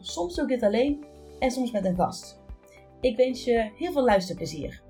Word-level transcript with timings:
Soms 0.00 0.34
doe 0.34 0.44
ik 0.44 0.50
dit 0.50 0.62
alleen 0.62 1.04
en 1.38 1.50
soms 1.50 1.70
met 1.70 1.84
een 1.84 1.94
gast. 1.94 2.40
Ik 3.00 3.16
wens 3.16 3.44
je 3.44 3.72
heel 3.76 3.92
veel 3.92 4.04
luisterplezier. 4.04 4.82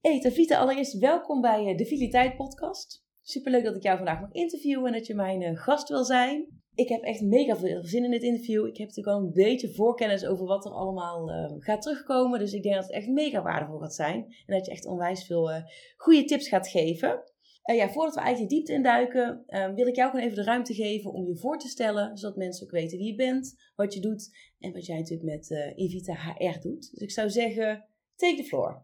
Hey 0.00 0.20
Tavita, 0.20 0.58
allereerst 0.58 0.98
welkom 0.98 1.40
bij 1.40 1.66
eh, 1.66 1.76
de 1.76 1.86
Vitaliteit 1.86 2.36
podcast. 2.36 3.04
Superleuk 3.22 3.64
dat 3.64 3.76
ik 3.76 3.82
jou 3.82 3.96
vandaag 3.96 4.20
mag 4.20 4.32
interviewen 4.32 4.86
en 4.86 4.92
dat 4.92 5.06
je 5.06 5.14
mijn 5.14 5.42
eh, 5.42 5.56
gast 5.56 5.88
wil 5.88 6.04
zijn. 6.04 6.60
Ik 6.74 6.88
heb 6.88 7.02
echt 7.02 7.20
mega 7.20 7.56
veel 7.56 7.84
zin 7.84 8.04
in 8.04 8.10
dit 8.10 8.22
interview. 8.22 8.66
Ik 8.66 8.76
heb 8.76 8.88
natuurlijk 8.88 9.16
al 9.16 9.22
een 9.22 9.32
beetje 9.32 9.74
voorkennis 9.74 10.26
over 10.26 10.46
wat 10.46 10.64
er 10.64 10.72
allemaal 10.72 11.30
uh, 11.30 11.52
gaat 11.58 11.82
terugkomen. 11.82 12.38
Dus 12.38 12.52
ik 12.52 12.62
denk 12.62 12.74
dat 12.74 12.84
het 12.84 12.92
echt 12.92 13.08
mega 13.08 13.42
waardevol 13.42 13.78
gaat 13.78 13.94
zijn. 13.94 14.24
En 14.46 14.56
dat 14.56 14.66
je 14.66 14.72
echt 14.72 14.86
onwijs 14.86 15.26
veel 15.26 15.50
uh, 15.50 15.56
goede 15.96 16.24
tips 16.24 16.48
gaat 16.48 16.68
geven. 16.68 17.22
Uh, 17.70 17.76
ja, 17.76 17.88
voordat 17.88 18.14
we 18.14 18.20
eigenlijk 18.20 18.50
de 18.50 18.56
diepte 18.56 18.72
induiken, 18.72 19.44
uh, 19.48 19.74
wil 19.74 19.86
ik 19.86 19.96
jou 19.96 20.10
gewoon 20.10 20.24
even 20.24 20.36
de 20.36 20.44
ruimte 20.44 20.74
geven 20.74 21.12
om 21.12 21.26
je 21.26 21.36
voor 21.36 21.58
te 21.58 21.68
stellen, 21.68 22.16
zodat 22.16 22.36
mensen 22.36 22.66
ook 22.66 22.72
weten 22.72 22.98
wie 22.98 23.06
je 23.06 23.14
bent, 23.14 23.56
wat 23.76 23.94
je 23.94 24.00
doet 24.00 24.36
en 24.58 24.72
wat 24.72 24.86
jij 24.86 24.96
natuurlijk 24.96 25.30
met 25.30 25.50
uh, 25.50 25.84
Evita 25.84 26.14
HR 26.14 26.60
doet. 26.60 26.90
Dus 26.90 27.02
ik 27.02 27.10
zou 27.10 27.30
zeggen, 27.30 27.84
take 28.16 28.36
the 28.36 28.44
floor. 28.44 28.82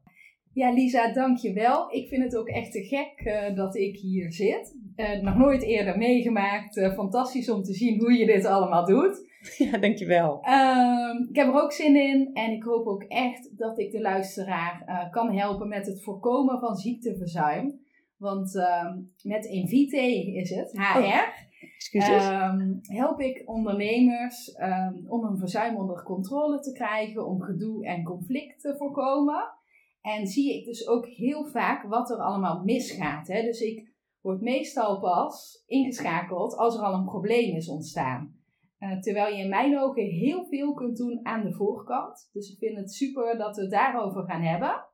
Ja, 0.52 0.72
Lisa, 0.72 1.12
dankjewel. 1.12 1.92
Ik 1.92 2.08
vind 2.08 2.22
het 2.22 2.36
ook 2.36 2.48
echt 2.48 2.72
te 2.72 2.82
gek 2.82 3.54
dat 3.56 3.76
ik 3.76 3.96
hier 3.96 4.32
zit. 4.32 4.76
nog 5.22 5.36
nooit 5.36 5.62
eerder 5.62 5.98
meegemaakt. 5.98 6.92
fantastisch 6.94 7.50
om 7.50 7.62
te 7.62 7.72
zien 7.72 8.00
hoe 8.00 8.12
je 8.12 8.26
dit 8.26 8.44
allemaal 8.44 8.84
doet. 8.84 9.24
Ja, 9.58 9.78
dankjewel. 9.78 10.46
Uh, 10.48 11.28
ik 11.28 11.36
heb 11.36 11.46
er 11.46 11.62
ook 11.62 11.72
zin 11.72 11.96
in 11.96 12.30
en 12.32 12.52
ik 12.52 12.62
hoop 12.62 12.86
ook 12.86 13.02
echt 13.02 13.58
dat 13.58 13.78
ik 13.78 13.90
de 13.90 14.00
luisteraar 14.00 15.08
kan 15.10 15.36
helpen 15.36 15.68
met 15.68 15.86
het 15.86 16.02
voorkomen 16.02 16.60
van 16.60 16.76
ziekteverzuim. 16.76 17.85
Want 18.16 18.54
uh, 18.54 18.92
met 19.22 19.44
Invite 19.44 20.32
is 20.34 20.50
het, 20.50 20.72
HR. 20.72 20.98
Oh, 20.98 22.52
um, 22.52 22.78
help 22.82 23.20
ik 23.20 23.42
ondernemers 23.44 24.58
um, 24.58 25.04
om 25.08 25.24
een 25.24 25.38
verzuim 25.38 25.76
onder 25.76 26.02
controle 26.02 26.60
te 26.60 26.72
krijgen, 26.72 27.26
om 27.26 27.40
gedoe 27.40 27.86
en 27.86 28.04
conflict 28.04 28.60
te 28.60 28.74
voorkomen. 28.76 29.54
En 30.00 30.26
zie 30.26 30.58
ik 30.58 30.64
dus 30.64 30.88
ook 30.88 31.06
heel 31.06 31.46
vaak 31.46 31.82
wat 31.82 32.10
er 32.10 32.16
allemaal 32.16 32.62
misgaat. 32.64 33.26
Hè? 33.26 33.42
Dus 33.42 33.60
ik 33.60 33.94
word 34.20 34.40
meestal 34.40 35.00
pas 35.00 35.62
ingeschakeld 35.66 36.56
als 36.56 36.76
er 36.76 36.82
al 36.82 36.94
een 36.94 37.04
probleem 37.04 37.56
is 37.56 37.68
ontstaan. 37.68 38.34
Uh, 38.78 39.00
terwijl 39.00 39.34
je 39.34 39.42
in 39.42 39.48
mijn 39.48 39.78
ogen 39.78 40.04
heel 40.04 40.44
veel 40.44 40.74
kunt 40.74 40.96
doen 40.96 41.20
aan 41.22 41.44
de 41.44 41.52
voorkant. 41.52 42.30
Dus 42.32 42.50
ik 42.50 42.58
vind 42.58 42.76
het 42.76 42.92
super 42.92 43.38
dat 43.38 43.56
we 43.56 43.62
het 43.62 43.70
daarover 43.70 44.22
gaan 44.24 44.42
hebben. 44.42 44.84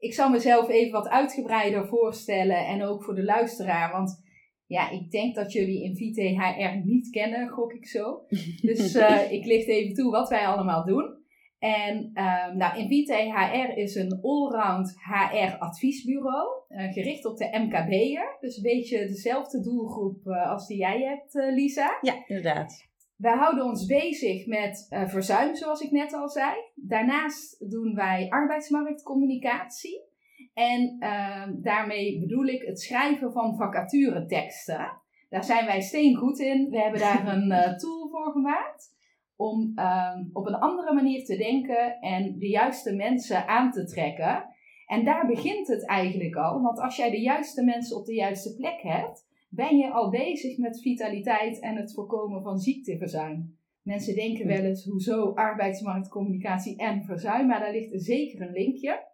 Ik 0.00 0.14
zal 0.14 0.30
mezelf 0.30 0.68
even 0.68 0.92
wat 0.92 1.08
uitgebreider 1.08 1.86
voorstellen 1.86 2.66
en 2.66 2.82
ook 2.82 3.04
voor 3.04 3.14
de 3.14 3.24
luisteraar. 3.24 3.92
Want 3.92 4.22
ja, 4.66 4.90
ik 4.90 5.10
denk 5.10 5.34
dat 5.34 5.52
jullie 5.52 5.82
Invite 5.82 6.22
HR 6.22 6.86
niet 6.86 7.10
kennen, 7.10 7.48
gok 7.48 7.72
ik 7.72 7.86
zo. 7.86 8.24
Dus 8.68 8.94
uh, 8.94 9.32
ik 9.32 9.44
licht 9.44 9.68
even 9.68 9.94
toe 9.94 10.10
wat 10.10 10.28
wij 10.28 10.46
allemaal 10.46 10.84
doen. 10.84 11.18
En 11.58 12.10
uh, 12.14 12.52
nou, 12.54 12.78
Invite 12.78 13.14
HR 13.14 13.78
is 13.78 13.94
een 13.94 14.18
allround 14.22 14.94
HR 15.02 15.56
adviesbureau, 15.58 16.48
uh, 16.68 16.92
gericht 16.92 17.24
op 17.24 17.36
de 17.36 17.58
MKB'er. 17.58 18.36
Dus 18.40 18.56
een 18.56 18.62
beetje 18.62 18.98
dezelfde 18.98 19.60
doelgroep 19.60 20.26
uh, 20.26 20.50
als 20.50 20.66
die 20.66 20.78
jij 20.78 21.00
hebt, 21.00 21.54
Lisa. 21.54 21.98
Ja, 22.00 22.24
inderdaad. 22.26 22.89
Wij 23.20 23.36
houden 23.36 23.64
ons 23.64 23.86
bezig 23.86 24.46
met 24.46 24.86
uh, 24.90 25.08
verzuim, 25.08 25.54
zoals 25.54 25.80
ik 25.80 25.90
net 25.90 26.12
al 26.12 26.28
zei. 26.28 26.54
Daarnaast 26.74 27.70
doen 27.70 27.94
wij 27.94 28.26
arbeidsmarktcommunicatie. 28.28 30.08
En 30.54 30.96
uh, 31.00 31.46
daarmee 31.62 32.20
bedoel 32.20 32.44
ik 32.44 32.62
het 32.62 32.80
schrijven 32.80 33.32
van 33.32 33.56
vacatureteksten. 33.56 35.00
Daar 35.28 35.44
zijn 35.44 35.66
wij 35.66 35.80
steengoed 35.80 36.38
in. 36.38 36.70
We 36.70 36.80
hebben 36.80 37.00
daar 37.00 37.26
een 37.26 37.50
uh, 37.50 37.76
tool 37.82 38.08
voor 38.10 38.32
gemaakt. 38.32 38.98
Om 39.36 39.72
ehm, 39.74 40.24
op 40.32 40.46
een 40.46 40.58
andere 40.58 40.94
manier 40.94 41.24
te 41.24 41.36
denken 41.36 42.00
en 42.00 42.38
de 42.38 42.48
juiste 42.48 42.94
mensen 42.94 43.46
aan 43.46 43.70
te 43.70 43.84
trekken. 43.84 44.44
En 44.86 45.04
daar 45.04 45.26
begint 45.26 45.68
het 45.68 45.86
eigenlijk 45.86 46.36
al. 46.36 46.60
Want 46.62 46.78
als 46.78 46.96
jij 46.96 47.10
de 47.10 47.20
juiste 47.20 47.64
mensen 47.64 47.96
op 47.96 48.06
de 48.06 48.14
juiste 48.14 48.54
plek 48.56 48.82
hebt, 48.82 49.28
ben 49.50 49.76
je 49.76 49.90
al 49.90 50.10
bezig 50.10 50.58
met 50.58 50.80
vitaliteit 50.80 51.60
en 51.60 51.76
het 51.76 51.94
voorkomen 51.94 52.42
van 52.42 52.58
ziekteverzuim. 52.58 53.58
Mensen 53.82 54.14
denken 54.14 54.46
wel 54.46 54.64
eens, 54.64 54.84
hoezo 54.84 55.32
arbeidsmarktcommunicatie 55.34 56.76
en 56.76 57.04
verzuim, 57.04 57.46
maar 57.46 57.60
daar 57.60 57.72
ligt 57.72 58.02
zeker 58.02 58.40
een 58.40 58.52
linkje. 58.52 59.08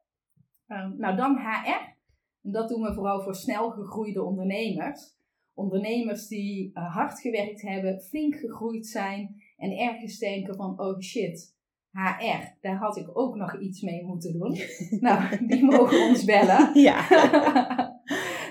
Um, 0.68 0.94
nou, 0.96 1.16
dan 1.16 1.36
HR. 1.36 1.94
En 2.42 2.52
dat 2.52 2.68
doen 2.68 2.82
we 2.82 2.94
vooral 2.94 3.20
voor 3.20 3.34
snel 3.34 3.70
gegroeide 3.70 4.22
ondernemers. 4.22 5.14
Ondernemers 5.54 6.26
die 6.26 6.70
uh, 6.74 6.94
hard 6.94 7.20
gewerkt 7.20 7.62
hebben, 7.62 8.00
flink 8.00 8.34
gegroeid 8.34 8.86
zijn 8.86 9.42
en 9.56 9.70
ergens 9.70 10.18
denken 10.18 10.56
van, 10.56 10.80
oh 10.80 11.00
shit, 11.00 11.54
HR, 11.90 12.56
daar 12.60 12.76
had 12.76 12.96
ik 12.96 13.18
ook 13.18 13.36
nog 13.36 13.60
iets 13.60 13.80
mee 13.80 14.04
moeten 14.04 14.32
doen. 14.32 14.58
nou, 15.06 15.46
die 15.46 15.64
mogen 15.64 16.08
ons 16.08 16.24
bellen. 16.24 16.80
Ja. 16.80 17.08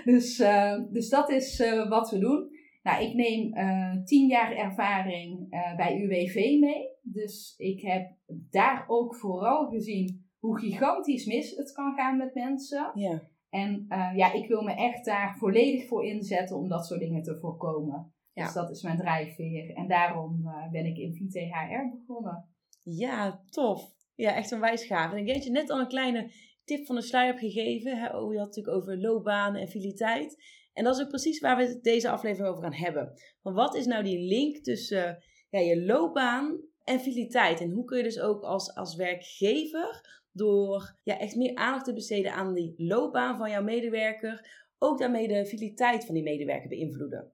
Dus, 0.05 0.39
uh, 0.39 0.79
dus 0.89 1.09
dat 1.09 1.29
is 1.29 1.59
uh, 1.59 1.89
wat 1.89 2.09
we 2.09 2.19
doen. 2.19 2.49
Nou, 2.83 3.03
ik 3.03 3.13
neem 3.13 3.57
uh, 3.57 4.03
tien 4.03 4.27
jaar 4.27 4.51
ervaring 4.51 5.49
bij 5.75 6.01
UWV 6.01 6.35
mee. 6.59 6.89
Dus 7.01 7.53
ik 7.57 7.81
heb 7.81 8.11
daar 8.27 8.85
ook 8.88 9.16
vooral 9.16 9.67
gezien 9.67 10.29
hoe 10.39 10.59
gigantisch 10.59 11.25
mis 11.25 11.55
het 11.55 11.71
kan 11.71 11.93
gaan 11.95 12.17
met 12.17 12.33
mensen. 12.33 12.91
Ja. 12.93 13.21
En 13.49 13.85
ja, 14.16 14.33
ik 14.33 14.47
wil 14.47 14.61
me 14.61 14.73
echt 14.73 15.05
daar 15.05 15.38
volledig 15.38 15.88
voor 15.88 16.05
inzetten 16.05 16.57
om 16.57 16.67
dat 16.67 16.85
soort 16.85 16.99
dingen 16.99 17.23
te 17.23 17.37
voorkomen. 17.39 18.13
Ja. 18.33 18.43
Dus 18.43 18.53
dat 18.53 18.69
is 18.69 18.81
mijn 18.81 18.97
drijfveer. 18.97 19.73
En 19.73 19.87
daarom 19.87 20.43
ben 20.72 20.85
ik 20.85 20.97
in 20.97 21.16
VTHR 21.16 21.97
begonnen. 21.97 22.49
Ja, 22.83 23.41
tof. 23.49 23.93
Ja, 24.16 24.35
echt 24.35 24.51
een 24.51 24.59
wijsgave. 24.59 25.16
En 25.16 25.22
ik 25.22 25.27
denk 25.27 25.43
je 25.43 25.51
net 25.51 25.69
al 25.69 25.79
een 25.79 25.87
kleine 25.87 26.31
tip 26.65 26.85
van 26.85 26.95
de 26.95 27.01
sluier 27.01 27.31
heb 27.31 27.39
gegeven. 27.39 27.97
Hè? 27.97 28.07
Je 28.07 28.37
had 28.37 28.47
natuurlijk 28.47 28.77
over 28.77 28.97
loopbaan 28.97 29.55
en 29.55 29.67
vitaliteit. 29.67 30.43
En 30.73 30.83
dat 30.83 30.95
is 30.95 31.01
ook 31.01 31.09
precies 31.09 31.39
waar 31.39 31.57
we 31.57 31.79
deze 31.81 32.09
aflevering 32.09 32.49
over 32.49 32.63
gaan 32.63 32.73
hebben. 32.73 33.13
Want 33.41 33.55
wat 33.55 33.75
is 33.75 33.85
nou 33.85 34.03
die 34.03 34.19
link 34.19 34.57
tussen 34.57 35.23
ja, 35.49 35.59
je 35.59 35.85
loopbaan 35.85 36.61
en 36.83 36.99
vitaliteit? 36.99 37.61
En 37.61 37.71
hoe 37.71 37.85
kun 37.85 37.97
je 37.97 38.03
dus 38.03 38.19
ook 38.19 38.43
als, 38.43 38.75
als 38.75 38.95
werkgever, 38.95 40.01
door 40.31 40.97
ja, 41.03 41.19
echt 41.19 41.35
meer 41.35 41.55
aandacht 41.55 41.85
te 41.85 41.93
besteden 41.93 42.33
aan 42.33 42.53
die 42.53 42.73
loopbaan 42.77 43.37
van 43.37 43.49
jouw 43.49 43.63
medewerker, 43.63 44.63
ook 44.77 44.99
daarmee 44.99 45.27
de 45.27 45.45
vitaliteit 45.45 46.05
van 46.05 46.13
die 46.13 46.23
medewerker 46.23 46.69
beïnvloeden? 46.69 47.33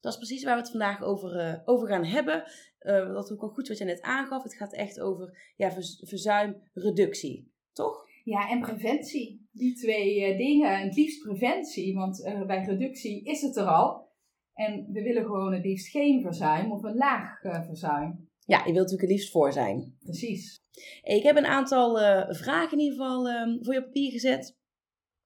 Dat 0.00 0.12
is 0.12 0.18
precies 0.18 0.44
waar 0.44 0.54
we 0.54 0.60
het 0.60 0.70
vandaag 0.70 1.02
over, 1.02 1.36
uh, 1.36 1.58
over 1.64 1.88
gaan 1.88 2.04
hebben. 2.04 2.44
Uh, 2.80 3.12
dat 3.12 3.24
is 3.24 3.32
ook 3.32 3.42
al 3.42 3.48
goed 3.48 3.68
wat 3.68 3.78
je 3.78 3.84
net 3.84 4.00
aangaf. 4.00 4.42
Het 4.42 4.54
gaat 4.54 4.72
echt 4.72 5.00
over 5.00 5.52
ja, 5.56 5.72
verzuimreductie, 6.00 7.52
toch? 7.72 8.05
Ja, 8.26 8.48
en 8.48 8.60
preventie. 8.60 9.48
Die 9.52 9.74
twee 9.74 10.32
uh, 10.32 10.38
dingen. 10.38 10.80
Het 10.80 10.96
liefst 10.96 11.22
preventie, 11.22 11.94
want 11.94 12.24
uh, 12.24 12.46
bij 12.46 12.64
reductie 12.64 13.24
is 13.24 13.42
het 13.42 13.56
er 13.56 13.66
al. 13.66 14.08
En 14.54 14.88
we 14.92 15.02
willen 15.02 15.24
gewoon 15.24 15.52
het 15.52 15.64
liefst 15.64 15.90
geen 15.90 16.22
verzuim 16.22 16.72
of 16.72 16.82
een 16.82 16.96
laag 16.96 17.42
uh, 17.42 17.64
verzuim. 17.64 18.28
Ja, 18.46 18.58
je 18.58 18.64
wilt 18.64 18.74
natuurlijk 18.74 19.00
het 19.00 19.10
liefst 19.10 19.30
voor 19.30 19.52
zijn. 19.52 19.96
Precies. 19.98 20.64
Ik 21.02 21.22
heb 21.22 21.36
een 21.36 21.46
aantal 21.46 21.96
vragen 22.34 22.78
in 22.78 22.84
ieder 22.84 22.98
geval 22.98 23.28
um, 23.28 23.64
voor 23.64 23.74
je 23.74 23.82
papier 23.82 24.10
gezet. 24.10 24.56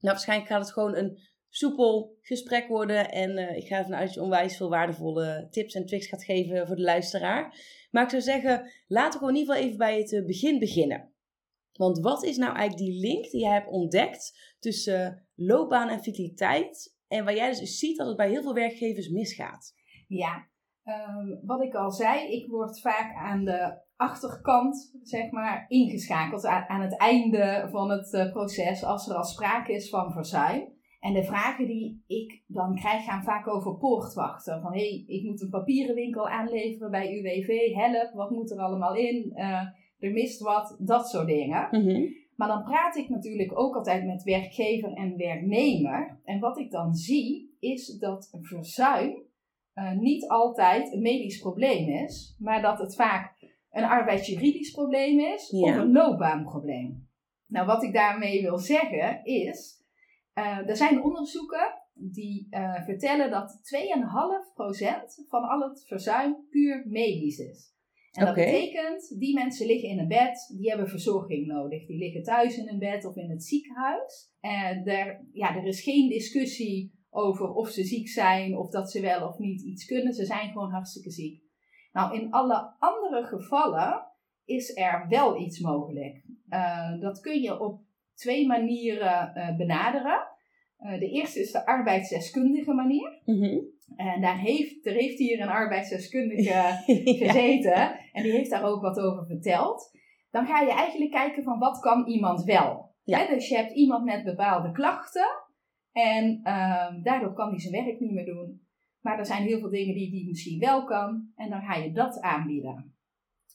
Nou, 0.00 0.14
waarschijnlijk 0.14 0.50
gaat 0.50 0.60
het 0.60 0.72
gewoon 0.72 0.96
een 0.96 1.18
soepel 1.48 2.16
gesprek 2.20 2.68
worden. 2.68 3.10
En 3.10 3.56
ik 3.56 3.66
ga 3.66 3.78
ervan 3.78 3.94
uit 3.94 4.06
dat 4.06 4.14
je 4.14 4.22
onwijs 4.22 4.56
veel 4.56 4.68
waardevolle 4.68 5.46
tips 5.50 5.74
en 5.74 5.86
tricks 5.86 6.06
gaat 6.06 6.24
geven 6.24 6.66
voor 6.66 6.76
de 6.76 6.82
luisteraar. 6.82 7.58
Maar 7.90 8.02
ik 8.02 8.10
zou 8.10 8.22
zeggen, 8.22 8.70
laten 8.86 9.12
we 9.12 9.18
gewoon 9.18 9.34
in 9.34 9.40
ieder 9.40 9.54
geval 9.54 9.68
even 9.68 9.78
bij 9.78 9.98
het 9.98 10.26
begin 10.26 10.58
beginnen. 10.58 11.09
Want 11.80 11.98
wat 12.00 12.24
is 12.24 12.36
nou 12.36 12.56
eigenlijk 12.56 12.90
die 12.90 13.00
link 13.00 13.30
die 13.30 13.40
jij 13.40 13.52
hebt 13.52 13.70
ontdekt 13.70 14.54
tussen 14.58 15.26
loopbaan 15.34 15.88
en 15.88 16.02
vitaliteit? 16.02 16.96
En 17.08 17.24
waar 17.24 17.34
jij 17.34 17.48
dus 17.48 17.78
ziet 17.78 17.96
dat 17.96 18.06
het 18.06 18.16
bij 18.16 18.28
heel 18.28 18.42
veel 18.42 18.54
werkgevers 18.54 19.08
misgaat. 19.08 19.74
Ja, 20.08 20.46
um, 20.84 21.40
wat 21.42 21.62
ik 21.62 21.74
al 21.74 21.90
zei, 21.90 22.32
ik 22.32 22.50
word 22.50 22.80
vaak 22.80 23.14
aan 23.14 23.44
de 23.44 23.80
achterkant, 23.96 24.98
zeg 25.02 25.30
maar, 25.30 25.64
ingeschakeld 25.68 26.46
aan, 26.46 26.80
het 26.80 26.96
einde 26.96 27.68
van 27.70 27.90
het 27.90 28.12
uh, 28.12 28.32
proces 28.32 28.84
als 28.84 29.08
er 29.08 29.16
al 29.16 29.24
sprake 29.24 29.72
is 29.72 29.88
van 29.88 30.12
verzuim. 30.12 30.78
En 30.98 31.12
de 31.12 31.24
vragen 31.24 31.66
die 31.66 32.04
ik 32.06 32.42
dan 32.46 32.74
krijg 32.74 33.04
gaan 33.04 33.22
vaak 33.22 33.48
over 33.48 33.76
poortwachten. 33.76 34.60
Van 34.60 34.72
hé, 34.72 34.78
hey, 34.78 35.04
ik 35.06 35.24
moet 35.24 35.40
een 35.40 35.50
papieren 35.50 35.94
winkel 35.94 36.28
aanleveren 36.28 36.90
bij 36.90 37.18
UWV. 37.18 37.74
Help, 37.74 38.12
wat 38.14 38.30
moet 38.30 38.50
er 38.50 38.58
allemaal 38.58 38.94
in? 38.94 39.32
Uh, 39.34 39.62
er 40.00 40.12
mist 40.12 40.40
wat, 40.40 40.76
dat 40.78 41.08
soort 41.08 41.26
dingen. 41.26 41.68
Mhm. 41.70 42.12
Maar 42.36 42.48
dan 42.48 42.64
praat 42.64 42.96
ik 42.96 43.08
natuurlijk 43.08 43.58
ook 43.58 43.74
altijd 43.74 44.04
met 44.06 44.22
werkgever 44.22 44.92
en 44.92 45.16
werknemer. 45.16 46.20
En 46.24 46.40
wat 46.40 46.58
ik 46.58 46.70
dan 46.70 46.94
zie, 46.94 47.56
is 47.58 47.86
dat 47.98 48.38
verzuim 48.42 49.22
uh, 49.74 49.92
niet 49.92 50.28
altijd 50.28 50.92
een 50.92 51.02
medisch 51.02 51.38
probleem 51.38 51.88
is, 51.88 52.36
maar 52.38 52.62
dat 52.62 52.78
het 52.78 52.94
vaak 52.94 53.34
een 53.70 53.84
arbeidsjuridisch 53.84 54.70
probleem 54.70 55.20
is 55.20 55.50
Ja. 55.50 55.58
of 55.58 55.76
een 55.76 55.92
loopbaanprobleem. 55.92 57.08
Nou, 57.46 57.66
wat 57.66 57.82
ik 57.82 57.92
daarmee 57.92 58.42
wil 58.42 58.58
zeggen 58.58 59.24
is, 59.24 59.84
eh, 60.32 60.68
er 60.68 60.76
zijn 60.76 61.02
onderzoeken 61.02 61.74
die 61.94 62.46
eh, 62.50 62.82
vertellen 62.84 63.30
dat 63.30 63.60
2,5% 63.62 65.24
van 65.28 65.42
al 65.42 65.68
het 65.68 65.84
verzuim 65.86 66.36
puur 66.50 66.84
medisch 66.86 67.38
is. 67.38 67.74
En 68.12 68.24
dat 68.24 68.34
betekent, 68.34 69.18
die 69.18 69.34
mensen 69.34 69.66
liggen 69.66 69.88
in 69.88 69.98
een 69.98 70.08
bed, 70.08 70.54
die 70.58 70.68
hebben 70.68 70.88
verzorging 70.88 71.46
nodig. 71.46 71.86
Die 71.86 71.98
liggen 71.98 72.22
thuis 72.22 72.56
in 72.56 72.68
een 72.68 72.78
bed 72.78 73.04
of 73.04 73.16
in 73.16 73.30
het 73.30 73.44
ziekenhuis. 73.44 74.32
En 74.40 74.84
er, 74.84 75.26
ja, 75.32 75.56
er 75.56 75.66
is 75.66 75.82
geen 75.82 76.08
discussie 76.08 76.98
over 77.10 77.52
of 77.52 77.68
ze 77.68 77.84
ziek 77.84 78.08
zijn 78.08 78.56
of 78.56 78.70
dat 78.70 78.90
ze 78.90 79.00
wel 79.00 79.28
of 79.28 79.38
niet 79.38 79.62
iets 79.62 79.84
kunnen. 79.84 80.12
Ze 80.12 80.24
zijn 80.24 80.50
gewoon 80.52 80.70
hartstikke 80.70 81.10
ziek. 81.10 81.42
Nou, 81.92 82.20
in 82.20 82.30
alle 82.30 82.74
andere 82.78 83.24
gevallen 83.24 84.06
is 84.44 84.76
er 84.76 85.06
wel 85.08 85.40
iets 85.40 85.60
mogelijk. 85.60 86.24
Eh, 86.48 87.00
dat 87.00 87.20
kun 87.20 87.40
je 87.40 87.60
op 87.60 87.80
twee 88.14 88.46
manieren 88.46 89.34
eh, 89.34 89.56
benaderen. 89.56 90.28
Eh, 90.76 90.98
de 90.98 91.10
eerste 91.10 91.40
is 91.40 91.52
de 91.52 91.66
arbeidsdeskundige 91.66 92.72
manier. 92.72 93.20
Mhm. 93.24 93.58
En 94.00 94.20
daar 94.20 94.38
heeft, 94.38 94.86
er 94.86 94.92
heeft 94.92 95.18
hier 95.18 95.40
een 95.40 95.48
arbeidsdeskundige 95.48 96.42
ja. 96.52 96.82
gezeten 97.04 97.98
en 98.12 98.22
die 98.22 98.32
heeft 98.32 98.50
daar 98.50 98.64
ook 98.64 98.82
wat 98.82 99.00
over 99.00 99.26
verteld. 99.26 99.90
Dan 100.30 100.46
ga 100.46 100.60
je 100.60 100.72
eigenlijk 100.72 101.10
kijken 101.10 101.42
van 101.42 101.58
wat 101.58 101.78
kan 101.78 102.06
iemand 102.06 102.44
wel. 102.44 102.94
Ja. 103.04 103.26
Dus 103.26 103.48
je 103.48 103.56
hebt 103.56 103.72
iemand 103.72 104.04
met 104.04 104.24
bepaalde 104.24 104.72
klachten 104.72 105.28
en 105.92 106.40
ehm, 106.42 107.02
daardoor 107.02 107.32
kan 107.32 107.48
hij 107.48 107.58
zijn 107.58 107.84
werk 107.84 108.00
niet 108.00 108.12
meer 108.12 108.24
doen. 108.24 108.68
Maar 109.00 109.18
er 109.18 109.26
zijn 109.26 109.42
heel 109.42 109.58
veel 109.58 109.70
dingen 109.70 109.94
die 109.94 110.10
hij 110.10 110.24
misschien 110.26 110.58
wel 110.58 110.84
kan 110.84 111.32
en 111.34 111.50
dan 111.50 111.62
ga 111.62 111.74
je 111.74 111.92
dat 111.92 112.20
aanbieden. 112.20 112.94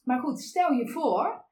Maar 0.04 0.20
goed, 0.20 0.40
stel 0.40 0.72
je 0.72 0.88
voor, 0.88 1.46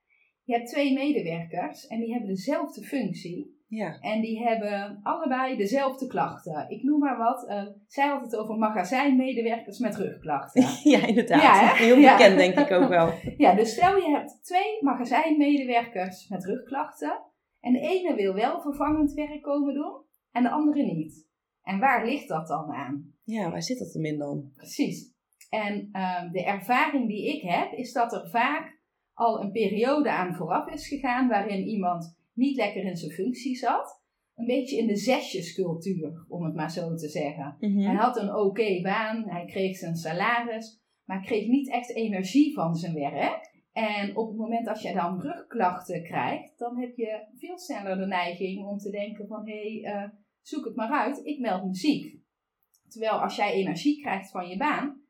je 0.43 0.53
hebt 0.53 0.69
twee 0.69 0.93
medewerkers 0.93 1.87
en 1.87 1.99
die 1.99 2.11
hebben 2.11 2.29
dezelfde 2.29 2.83
functie. 2.83 3.62
Ja. 3.75 3.97
En 3.99 4.21
die 4.21 4.43
hebben 4.43 4.99
allebei 5.03 5.55
dezelfde 5.57 6.07
klachten. 6.07 6.65
Ik 6.69 6.83
noem 6.83 6.99
maar 6.99 7.17
wat. 7.17 7.47
eh, 7.47 7.67
zij 7.87 8.07
had 8.07 8.21
het 8.21 8.35
over 8.35 8.55
magazijnmedewerkers 8.57 9.79
met 9.79 9.95
rugklachten. 9.95 10.63
Ja, 10.93 11.05
inderdaad. 11.05 11.41
Ja? 11.41 11.73
Heel 11.73 11.97
Ja. 11.97 12.17
bekend 12.17 12.37
denk 12.37 12.57
ik 12.69 12.71
ook 12.71 12.89
wel. 12.89 13.13
ja, 13.37 13.55
dus 13.55 13.71
stel 13.71 13.95
je 13.95 14.09
hebt 14.09 14.39
twee 14.43 14.77
magazijnmedewerkers 14.81 16.27
met 16.27 16.45
rugklachten. 16.45 17.21
En 17.59 17.73
de 17.73 17.79
ene 17.79 18.15
wil 18.15 18.33
wel 18.33 18.61
vervangend 18.61 19.13
werk 19.13 19.41
komen 19.41 19.73
doen 19.73 20.01
en 20.31 20.43
de 20.43 20.49
andere 20.49 20.83
niet. 20.83 21.27
En 21.63 21.79
waar 21.79 22.05
ligt 22.05 22.27
dat 22.27 22.47
dan 22.47 22.71
aan? 22.71 23.13
Ja, 23.23 23.49
waar 23.51 23.61
zit 23.63 23.79
dat 23.79 23.93
hem 23.93 24.05
in 24.05 24.17
dan? 24.17 24.51
Precies. 24.55 25.11
En 25.49 25.89
ehm, 25.91 26.31
de 26.31 26.43
ervaring 26.43 27.07
die 27.07 27.35
ik 27.35 27.41
heb, 27.41 27.71
is 27.71 27.93
dat 27.93 28.13
er 28.13 28.29
vaak 28.29 28.81
al 29.13 29.41
een 29.41 29.51
periode 29.51 30.11
aan 30.11 30.35
vooraf 30.35 30.67
is 30.67 30.87
gegaan 30.87 31.27
waarin 31.27 31.67
iemand 31.67 32.17
niet 32.33 32.57
lekker 32.57 32.83
in 32.83 32.97
zijn 32.97 33.11
functie 33.11 33.55
zat. 33.55 34.01
Een 34.35 34.45
beetje 34.45 34.77
in 34.77 34.87
de 34.87 34.95
zesjescultuur, 34.95 36.25
om 36.27 36.43
het 36.43 36.55
maar 36.55 36.71
zo 36.71 36.95
te 36.95 37.09
zeggen. 37.09 37.55
Mhm. 37.59 37.79
Hij 37.79 37.95
had 37.95 38.17
een 38.17 38.35
oké 38.35 38.81
baan, 38.81 39.23
hij 39.29 39.45
kreeg 39.45 39.77
zijn 39.77 39.95
salaris, 39.95 40.81
maar 41.03 41.21
kreeg 41.21 41.47
niet 41.47 41.69
echt 41.69 41.95
energie 41.95 42.53
van 42.53 42.75
zijn 42.75 42.93
werk. 42.93 43.51
En 43.71 44.17
op 44.17 44.27
het 44.27 44.37
moment 44.37 44.65
dat 44.65 44.81
je 44.81 44.93
dan 44.93 45.21
rugklachten 45.21 46.03
krijgt, 46.03 46.57
dan 46.57 46.77
heb 46.77 46.95
je 46.95 47.27
veel 47.35 47.57
sneller 47.57 47.97
de 47.97 48.05
neiging 48.05 48.65
om 48.65 48.77
te 48.77 48.89
denken 48.89 49.27
van 49.27 49.47
hé, 49.47 49.81
hey, 49.81 49.93
eh, 49.93 50.09
zoek 50.41 50.65
het 50.65 50.75
maar 50.75 50.89
uit, 50.89 51.25
ik 51.25 51.39
meld 51.39 51.65
me 51.65 51.75
ziek. 51.75 52.21
Terwijl 52.87 53.21
als 53.21 53.35
jij 53.35 53.51
energie 53.53 54.01
krijgt 54.01 54.31
van 54.31 54.47
je 54.47 54.57
baan, 54.57 55.02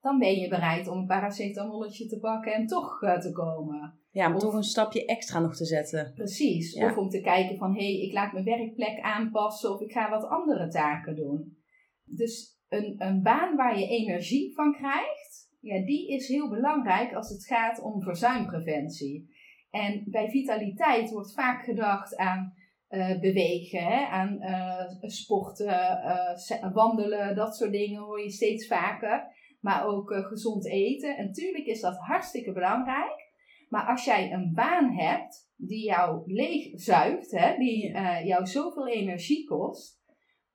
dan 0.00 0.18
ben 0.18 0.34
je 0.34 0.48
bereid 0.48 0.88
om 0.88 0.98
een 0.98 1.06
paracetamolletje 1.06 2.06
te 2.06 2.18
pakken 2.18 2.54
en 2.54 2.66
toch 2.66 3.02
eh, 3.02 3.18
te 3.18 3.32
komen. 3.32 3.98
Ja, 4.10 4.26
om 4.26 4.34
Of- 4.34 4.40
toch 4.40 4.54
een 4.54 4.62
stapje 4.62 5.04
extra 5.04 5.40
nog 5.40 5.56
te 5.56 5.64
zetten. 5.64 6.12
Precies. 6.14 6.72
Ja. 6.72 6.86
Of 6.90 6.96
om 6.96 7.08
te 7.08 7.20
kijken 7.20 7.56
van 7.56 7.74
hé, 7.74 7.84
hey, 7.84 8.06
ik 8.06 8.12
laat 8.12 8.32
mijn 8.32 8.44
werkplek 8.44 9.00
aanpassen 9.00 9.72
of 9.72 9.80
ik 9.80 9.92
ga 9.92 10.10
wat 10.10 10.28
andere 10.28 10.68
taken 10.68 11.16
doen. 11.16 11.56
Dus 12.04 12.60
een, 12.68 12.94
een 12.98 13.22
baan 13.22 13.56
waar 13.56 13.78
je 13.78 13.86
energie 13.86 14.54
van 14.54 14.72
krijgt, 14.72 15.48
ja, 15.60 15.84
die 15.84 16.08
is 16.08 16.28
heel 16.28 16.48
belangrijk 16.48 17.14
als 17.14 17.28
het 17.28 17.46
gaat 17.46 17.82
om 17.82 18.02
verzuimpreventie. 18.02 19.36
En 19.70 20.02
bij 20.06 20.28
vitaliteit 20.28 21.10
wordt 21.10 21.32
vaak 21.32 21.64
gedacht 21.64 22.16
aan 22.16 22.54
eh, 22.88 23.20
bewegen, 23.20 23.82
hè, 23.82 24.06
aan 24.06 24.40
eh, 24.40 24.84
sporten, 24.98 26.00
wandelen, 26.72 27.34
dat 27.36 27.56
soort 27.56 27.72
dingen 27.72 28.02
hoor 28.02 28.20
je 28.20 28.30
steeds 28.30 28.66
vaker. 28.66 29.36
Maar 29.60 29.86
ook 29.86 30.10
eh, 30.10 30.24
gezond 30.24 30.66
eten. 30.66 31.16
En 31.16 31.32
tuurlijk 31.32 31.66
is 31.66 31.80
dat 31.80 31.98
hartstikke 31.98 32.52
belangrijk. 32.52 33.26
Maar 33.68 33.86
als 33.86 34.04
jij 34.04 34.32
een 34.32 34.52
baan 34.54 34.92
hebt 34.92 35.50
die 35.56 35.84
jou 35.84 36.32
leegzuigt, 36.32 37.30
hè, 37.30 37.56
die 37.56 37.92
eh, 37.92 38.26
jou 38.26 38.46
zoveel 38.46 38.88
energie 38.88 39.44
kost, 39.44 40.02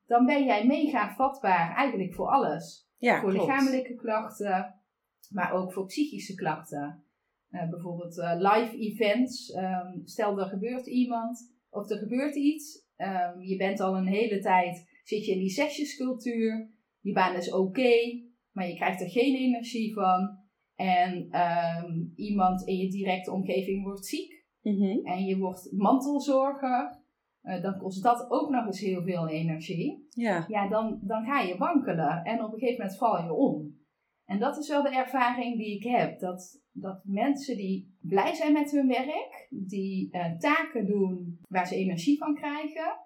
dan 0.06 0.26
ben 0.26 0.44
jij 0.44 0.66
mega 0.66 1.14
vatbaar 1.16 1.76
eigenlijk 1.76 2.14
voor 2.14 2.28
alles. 2.28 2.92
Ja, 2.98 3.20
voor 3.20 3.30
klopt. 3.30 3.48
lichamelijke 3.48 3.96
klachten, 3.96 4.82
maar 5.30 5.52
ook 5.52 5.74
voor 5.74 5.86
psychische 5.86 6.36
klachten. 6.36 7.06
Eh, 7.50 7.70
bijvoorbeeld 7.70 8.16
live 8.16 8.78
events. 8.78 9.52
Ehm, 9.52 10.00
stel 10.04 10.40
er 10.40 10.46
gebeurt 10.46 10.88
iemand 10.88 11.54
of 11.70 11.90
er 11.90 11.98
gebeurt 11.98 12.36
iets. 12.36 12.88
Ehm, 12.96 13.40
je 13.40 13.56
bent 13.56 13.80
al 13.80 13.98
een 13.98 14.08
hele 14.08 14.40
tijd, 14.40 15.00
zit 15.04 15.26
je 15.26 15.32
in 15.32 15.40
die 15.40 15.50
sessiescultuur. 15.50 16.70
Je 17.00 17.14
baan 17.14 17.36
is 17.36 17.52
oké, 17.52 18.23
maar 18.54 18.68
je 18.68 18.76
krijgt 18.76 19.02
er 19.02 19.10
geen 19.10 19.36
energie 19.36 19.94
van. 19.94 20.42
En 20.76 21.28
ehm, 21.30 21.92
iemand 22.16 22.68
in 22.68 22.78
je 22.78 22.90
directe 22.90 23.32
omgeving 23.32 23.84
wordt 23.84 24.06
ziek 24.06 24.42
Mhm. 24.62 25.06
en 25.06 25.26
je 25.26 25.38
wordt 25.38 25.72
mantelzorger. 25.72 27.02
eh, 27.42 27.62
dan 27.62 27.78
kost 27.78 28.04
dat 28.04 28.26
ook 28.30 28.50
nog 28.50 28.66
eens 28.66 28.80
heel 28.80 29.04
veel 29.04 29.28
energie 29.28 30.08
Ja. 30.10 30.46
ja, 30.48 30.68
dan, 30.70 31.00
dan 31.02 31.26
ga 31.26 31.40
je 31.42 31.58
wankelen 31.58 32.24
en 32.24 32.44
op 32.44 32.54
een 32.54 32.60
gegeven 32.60 32.80
moment 32.82 32.98
val 32.98 33.24
je 33.24 33.34
om. 33.34 33.82
En 34.26 34.40
dat 34.40 34.58
is 34.58 34.70
wel 34.70 34.84
de 34.84 34.96
ervaring 34.96 35.58
die 35.58 35.76
ik 35.76 35.84
heb. 35.84 36.20
Dat, 36.20 36.62
dat 36.72 37.02
mensen 37.04 37.58
die 37.58 37.96
blij 38.02 38.34
zijn 38.34 38.54
met 38.54 38.72
hun 38.72 38.88
werk, 38.88 39.48
die 39.50 40.12
eh, 40.12 40.38
taken 40.38 40.86
doen 40.86 41.40
waar 41.48 41.68
ze 41.68 41.76
energie 41.76 42.18
van 42.18 42.36
krijgen, 42.36 42.98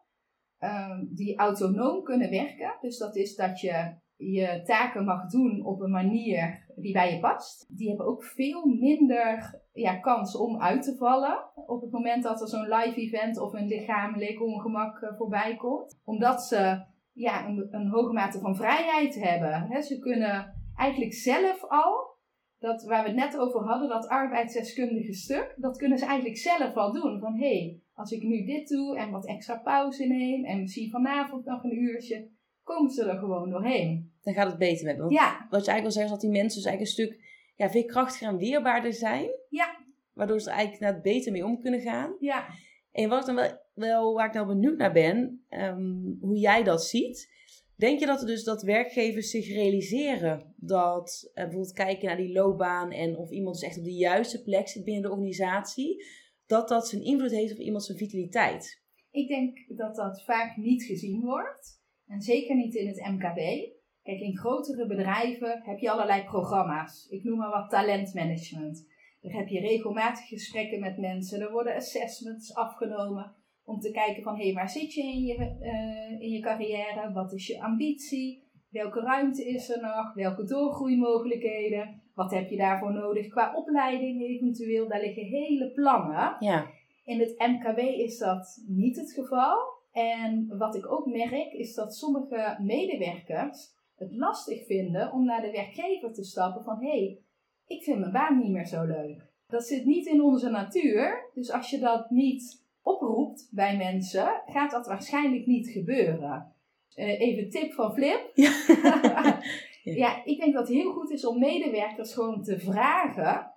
ehm, 0.58 1.06
die 1.10 1.38
autonoom 1.38 2.04
kunnen 2.04 2.30
werken. 2.30 2.78
Dus 2.82 2.98
dat 2.98 3.16
is 3.16 3.36
dat 3.36 3.60
je 3.60 3.96
je 4.18 4.62
taken 4.64 5.06
mag 5.06 5.30
doen 5.30 5.66
op 5.66 5.82
een 5.82 5.92
manier 5.92 6.66
die 6.76 6.94
bij 6.94 7.14
je 7.14 7.20
past. 7.20 7.78
Die 7.78 7.88
hebben 7.88 8.06
ook 8.06 8.24
veel 8.24 8.66
minder 8.66 9.62
ja, 9.74 9.96
kans 9.96 10.38
om 10.38 10.62
uit 10.62 10.84
te 10.84 10.96
vallen 10.96 11.46
op 11.66 11.82
het 11.82 11.92
moment 11.92 12.24
dat 12.24 12.42
er 12.42 12.48
zo'n 12.48 12.68
live 12.68 13.02
event 13.02 13.40
of 13.40 13.54
een 13.54 13.68
lichamelijk 13.68 14.42
ongemak 14.42 15.02
eh, 15.02 15.18
voorbij 15.18 15.56
komt. 15.56 16.02
Omdat 16.04 16.44
ze 16.44 16.86
ja, 17.14 17.48
een, 17.48 17.68
een 17.72 17.90
hoge 17.90 18.14
mate 18.14 18.40
van 18.40 18.56
vrijheid 18.56 19.16
hebben. 19.16 19.62
Hè, 19.62 19.82
ze 19.82 20.00
kunnen 20.00 20.54
eigenlijk 20.76 21.14
zelf 21.14 21.64
al, 21.64 22.16
dat, 22.60 22.84
waar 22.84 23.04
we 23.04 23.10
het 23.10 23.18
net 23.18 23.38
over 23.38 23.62
hadden, 23.62 23.90
dat 23.90 24.08
arbeidsdeskundige 24.08 25.14
stuk, 25.14 25.56
dat 25.58 25.78
kunnen 25.78 25.98
ze 25.98 26.06
eigenlijk 26.06 26.38
zelf 26.38 26.76
al 26.76 26.94
doen. 26.94 27.20
Van 27.20 27.34
hé, 27.34 27.58
hey, 27.58 27.82
als 27.94 28.12
ik 28.12 28.24
nu 28.24 28.46
dit 28.46 28.68
doe 28.68 28.98
en 28.98 29.12
wat 29.12 29.28
extra 29.28 29.58
pauze 29.58 30.06
neem 30.06 30.46
en 30.46 30.60
misschien 30.60 30.90
vanavond 30.90 31.46
nog 31.46 31.64
een 31.64 31.78
uurtje, 31.78 32.30
komen 32.68 32.92
ze 32.92 33.04
er 33.04 33.18
gewoon 33.18 33.50
doorheen. 33.50 34.12
Dan 34.22 34.34
gaat 34.34 34.48
het 34.48 34.58
beter 34.58 34.86
met 34.86 34.98
me. 34.98 35.10
Ja, 35.10 35.48
Wat 35.50 35.66
je 35.66 35.72
eigenlijk 35.72 35.82
wil 35.82 35.92
zeggen 35.92 36.04
is 36.04 36.22
dat 36.22 36.22
die 36.22 36.40
mensen 36.42 36.62
dus 36.62 36.70
eigenlijk 36.70 36.98
een 36.98 37.06
stuk 37.06 37.20
ja, 37.56 37.70
veel 37.70 37.86
krachtiger 37.86 38.28
en 38.28 38.38
weerbaarder 38.38 38.94
zijn. 38.94 39.30
Ja. 39.50 39.86
Waardoor 40.14 40.40
ze 40.40 40.50
er 40.50 40.56
eigenlijk 40.56 40.94
net 40.94 41.02
beter 41.02 41.32
mee 41.32 41.46
om 41.46 41.62
kunnen 41.62 41.82
gaan. 41.82 42.16
ja. 42.20 42.48
En 42.92 43.10
wat 43.10 43.20
ik 43.20 43.26
dan 43.26 43.36
wel, 43.36 43.58
wel 43.74 44.14
waar 44.14 44.28
ik 44.28 44.34
nou 44.34 44.48
benieuwd 44.48 44.78
naar 44.78 44.92
ben, 44.92 45.46
ehm, 45.50 45.92
hoe 46.20 46.38
jij 46.38 46.64
dat 46.64 46.84
ziet. 46.84 47.36
Denk 47.76 48.00
je 48.00 48.06
dat 48.06 48.22
er 48.22 48.28
dus 48.28 48.44
dat 48.44 48.62
werkgevers 48.62 49.30
zich 49.30 49.48
realiseren 49.48 50.54
dat 50.56 51.30
eh, 51.34 51.44
bijvoorbeeld 51.44 51.74
kijken 51.74 52.08
naar 52.08 52.18
die 52.18 52.32
loopbaan 52.32 52.92
en 52.92 53.18
of 53.18 53.32
iemand 53.32 53.56
dus 53.60 53.68
echt 53.68 53.78
op 53.78 53.84
de 53.84 53.94
juiste 53.94 54.44
plek 54.44 54.68
zit 54.68 54.84
binnen 54.84 55.04
de 55.04 55.12
organisatie, 55.12 56.06
dat 56.46 56.68
dat 56.68 56.88
zijn 56.88 57.04
invloed 57.04 57.32
heeft 57.32 57.52
op 57.52 57.60
iemand 57.60 57.84
zijn 57.84 57.98
vitaliteit? 57.98 58.82
Ik 59.12 59.28
denk 59.28 59.78
dat 59.78 59.96
dat 59.96 60.24
vaak 60.24 60.58
niet 60.58 60.84
gezien 60.84 61.22
wordt. 61.22 61.77
En 62.08 62.22
zeker 62.22 62.56
niet 62.56 62.76
in 62.76 62.88
het 62.88 63.08
MKB. 63.12 63.76
Kijk, 64.04 64.20
in 64.20 64.38
grotere 64.38 64.88
bedrijven 64.88 65.62
heb 65.64 65.80
je 65.80 65.92
allerlei 65.92 66.24
programma's. 66.24 67.08
Ik 67.10 67.24
noem 67.24 67.38
maar 67.38 67.50
wat 67.50 67.70
talentmanagement. 67.70 68.88
Daar 69.22 69.34
heb 69.34 69.48
je 69.48 69.60
regelmatig 69.60 70.28
gesprekken 70.28 70.80
met 70.80 70.98
mensen. 70.98 71.42
Er 71.42 71.52
worden 71.52 71.76
assessments 71.76 72.56
afgenomen. 72.56 73.36
Om 73.64 73.80
te 73.80 73.92
kijken 73.92 74.24
van, 74.24 74.36
hé, 74.36 74.44
hey, 74.44 74.54
waar 74.54 74.70
zit 74.70 74.94
je 74.94 75.02
in 75.02 75.24
je, 75.24 75.58
uh, 75.62 76.22
in 76.22 76.30
je 76.30 76.40
carrière? 76.40 77.12
Wat 77.14 77.34
is 77.34 77.48
je 77.48 77.62
ambitie? 77.62 78.44
Welke 78.70 79.00
ruimte 79.00 79.46
is 79.46 79.70
er 79.70 79.82
nog? 79.82 80.14
Welke 80.14 80.44
doorgroeimogelijkheden? 80.44 82.02
Wat 82.14 82.32
heb 82.32 82.50
je 82.50 82.58
daarvoor 82.58 82.94
nodig 82.94 83.28
qua 83.28 83.56
opleiding 83.56 84.22
eventueel? 84.22 84.88
Daar 84.88 85.02
liggen 85.02 85.26
hele 85.26 85.72
plannen. 85.72 86.36
Ja. 86.40 86.70
In 87.06 87.20
het 87.20 87.36
MKB 87.38 87.78
is 87.78 88.18
dat 88.18 88.64
niet 88.68 88.96
het 88.96 89.12
geval. 89.12 89.77
En 89.98 90.58
wat 90.58 90.76
ik 90.76 90.92
ook 90.92 91.06
merk, 91.06 91.54
is 91.54 91.74
dat 91.74 91.96
sommige 91.96 92.58
medewerkers 92.62 93.76
het 93.96 94.12
lastig 94.12 94.66
vinden 94.66 95.12
om 95.12 95.26
naar 95.26 95.42
de 95.42 95.52
werkgever 95.52 96.14
te 96.14 96.24
stappen 96.24 96.64
van 96.64 96.80
hé, 96.80 96.90
hey, 96.90 97.20
ik 97.68 97.84
vind 97.84 98.00
mijn 98.00 98.12
baan 98.12 98.38
niet 98.38 98.52
meer 98.52 98.66
zo 98.66 98.86
leuk. 98.86 99.26
Dat 99.48 99.68
zit 99.68 99.86
niet 99.86 100.06
in 100.06 100.22
onze 100.22 100.50
natuur. 100.50 101.30
Dus 101.34 101.52
als 101.52 101.70
je 101.70 101.80
dat 101.80 102.10
niet 102.10 102.66
oproept 102.82 103.50
bij 103.52 103.78
mensen, 103.78 104.42
gaat 104.46 104.72
dat 104.72 104.88
waarschijnlijk 104.88 105.46
niet 105.46 105.70
gebeuren. 105.70 106.54
Uh, 106.96 107.20
even 107.20 107.50
tip 107.50 107.74
van 107.74 107.94
Flip. 107.94 108.32
Ja. 108.36 109.42
ja, 110.04 110.26
ik 110.26 110.40
denk 110.40 110.54
dat 110.54 110.68
het 110.68 110.78
heel 110.78 110.92
goed 110.92 111.12
is 111.12 111.26
om 111.26 111.40
medewerkers 111.40 112.14
gewoon 112.14 112.44
te 112.44 112.60
vragen 112.60 113.52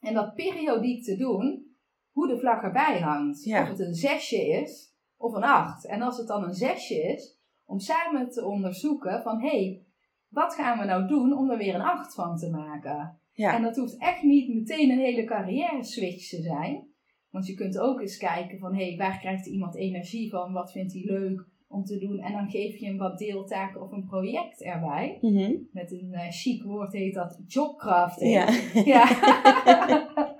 en 0.00 0.14
dat 0.14 0.34
periodiek 0.34 1.04
te 1.04 1.16
doen, 1.16 1.76
hoe 2.10 2.28
de 2.28 2.38
vlag 2.38 2.62
erbij 2.62 3.00
hangt. 3.00 3.46
Of 3.46 3.68
het 3.68 3.80
een 3.80 3.94
zesje 3.94 4.48
is 4.48 4.91
of 5.22 5.34
een 5.34 5.44
acht. 5.44 5.86
En 5.86 6.02
als 6.02 6.18
het 6.18 6.26
dan 6.26 6.44
een 6.44 6.54
zesje 6.54 7.02
is, 7.02 7.38
om 7.64 7.78
samen 7.78 8.30
te 8.30 8.44
onderzoeken 8.44 9.22
van 9.22 9.40
hé, 9.40 9.48
hey, 9.48 9.82
wat 10.28 10.54
gaan 10.54 10.78
we 10.78 10.84
nou 10.84 11.06
doen 11.06 11.36
om 11.38 11.50
er 11.50 11.58
weer 11.58 11.74
een 11.74 11.80
acht 11.80 12.14
van 12.14 12.36
te 12.36 12.50
maken? 12.50 13.18
Ja. 13.32 13.54
En 13.54 13.62
dat 13.62 13.76
hoeft 13.76 13.98
echt 13.98 14.22
niet 14.22 14.54
meteen 14.54 14.90
een 14.90 14.98
hele 14.98 15.24
carrière 15.24 15.84
switch 15.84 16.28
te 16.28 16.42
zijn. 16.42 16.90
Want 17.30 17.46
je 17.46 17.54
kunt 17.54 17.78
ook 17.78 18.00
eens 18.00 18.16
kijken 18.16 18.58
van 18.58 18.74
hé, 18.74 18.86
hey, 18.88 18.96
waar 18.96 19.18
krijgt 19.18 19.46
iemand 19.46 19.76
energie 19.76 20.30
van? 20.30 20.52
Wat 20.52 20.72
vindt 20.72 20.92
hij 20.92 21.02
leuk 21.04 21.46
om 21.68 21.84
te 21.84 21.98
doen? 21.98 22.18
En 22.18 22.32
dan 22.32 22.50
geef 22.50 22.76
je 22.76 22.86
hem 22.86 22.96
wat 22.96 23.18
deeltaken 23.18 23.82
of 23.82 23.92
een 23.92 24.06
project 24.06 24.62
erbij. 24.62 25.18
Mhm. 25.20 25.54
Met 25.72 25.92
een 25.92 26.10
uh, 26.10 26.30
chic 26.30 26.62
woord 26.62 26.92
heet 26.92 27.14
dat 27.14 27.40
jobcrafting. 27.46 28.32
Ja. 28.32 28.48
ja. 28.84 29.04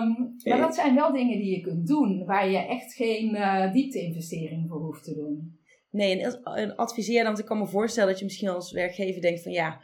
Ehm, 0.00 0.48
maar 0.48 0.66
dat 0.66 0.74
zijn 0.74 0.94
wel 0.94 1.12
dingen 1.12 1.38
die 1.38 1.56
je 1.56 1.60
kunt 1.60 1.86
doen, 1.86 2.24
waar 2.24 2.50
je 2.50 2.58
echt 2.58 2.94
geen 2.94 3.34
uh, 3.34 3.72
diepte-investering 3.72 4.68
voor 4.68 4.80
hoeft 4.80 5.04
te 5.04 5.14
doen. 5.14 5.58
Nee, 5.90 6.22
en, 6.44 6.76
adviseer 6.76 7.16
dan, 7.16 7.24
want 7.24 7.38
ik 7.38 7.44
kan 7.44 7.58
me 7.58 7.66
voorstellen 7.66 8.08
dat 8.08 8.18
je 8.18 8.24
misschien 8.24 8.48
als 8.48 8.72
werkgever 8.72 9.20
denkt 9.20 9.42
van 9.42 9.52
ja, 9.52 9.80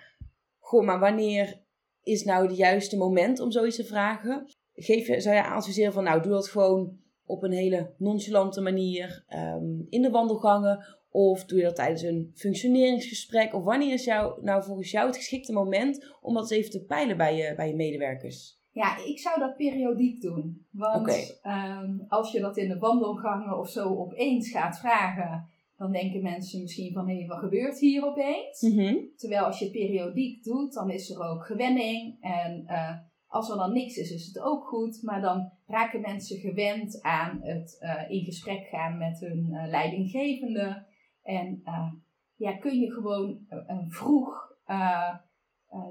goh, 0.58 0.84
maar 0.84 0.98
wanneer 0.98 1.60
is 2.02 2.24
nou 2.24 2.46
het 2.46 2.56
juiste 2.56 2.96
moment 2.96 3.40
om 3.40 3.50
zoiets 3.50 3.76
te 3.76 3.84
vragen? 3.84 4.46
Geef 4.74 5.06
je, 5.06 5.20
zou 5.20 5.36
je 5.36 5.44
adviseren 5.44 5.92
van 5.92 6.04
nou, 6.04 6.22
doe 6.22 6.32
dat 6.32 6.48
gewoon 6.48 6.98
op 7.24 7.42
een 7.42 7.52
hele 7.52 7.94
nonchalante 7.98 8.60
manier 8.60 9.24
ehm, 9.28 9.80
in 9.88 10.02
de 10.02 10.10
wandelgangen? 10.10 10.84
Of 11.10 11.44
doe 11.44 11.58
je 11.58 11.64
dat 11.64 11.76
tijdens 11.76 12.02
een 12.02 12.30
functioneringsgesprek? 12.34 13.54
Of 13.54 13.64
wanneer 13.64 13.92
is 13.92 14.04
jou, 14.04 14.42
nou 14.44 14.62
volgens 14.62 14.90
jou 14.90 15.06
het 15.06 15.16
geschikte 15.16 15.52
moment 15.52 16.16
om 16.20 16.34
dat 16.34 16.42
eens 16.42 16.60
even 16.60 16.70
te 16.70 16.84
peilen 16.84 17.16
bij 17.16 17.36
je, 17.36 17.54
bij 17.54 17.68
je 17.68 17.74
medewerkers? 17.74 18.55
Ja, 18.76 18.96
ik 19.04 19.18
zou 19.18 19.38
dat 19.38 19.56
periodiek 19.56 20.20
doen. 20.20 20.66
Want 20.70 21.38
ehm, 21.42 21.98
als 22.08 22.32
je 22.32 22.40
dat 22.40 22.56
in 22.56 22.68
de 22.68 22.78
wandelgangen 22.78 23.58
of 23.58 23.68
zo 23.68 23.96
opeens 23.96 24.50
gaat 24.50 24.78
vragen, 24.78 25.48
dan 25.76 25.92
denken 25.92 26.22
mensen 26.22 26.60
misschien 26.60 26.92
van 26.92 27.08
hé, 27.08 27.16
hey, 27.16 27.26
wat 27.26 27.38
gebeurt 27.38 27.78
hier 27.78 28.06
opeens? 28.06 28.60
Mhm. 28.60 28.96
Terwijl 29.16 29.44
als 29.44 29.58
je 29.58 29.64
het 29.64 29.74
periodiek 29.74 30.44
doet, 30.44 30.72
dan 30.72 30.90
is 30.90 31.10
er 31.10 31.22
ook 31.22 31.46
gewenning. 31.46 32.16
En 32.20 32.64
uh, 32.66 32.96
als 33.26 33.50
er 33.50 33.56
dan 33.56 33.72
niks 33.72 33.96
is, 33.96 34.10
is 34.10 34.26
het 34.26 34.40
ook 34.40 34.64
goed. 34.64 35.02
Maar 35.02 35.20
dan 35.20 35.50
raken 35.66 36.00
mensen 36.00 36.38
gewend 36.38 37.02
aan 37.02 37.40
het 37.42 37.78
uh, 37.80 38.10
in 38.10 38.24
gesprek 38.24 38.66
gaan 38.66 38.98
met 38.98 39.20
hun 39.20 39.48
uh, 39.50 39.68
leidinggevende. 39.68 40.84
En 41.22 41.62
ja, 42.34 42.56
kun 42.56 42.80
je 42.80 42.92
gewoon 42.92 43.38
vroeg 43.88 44.54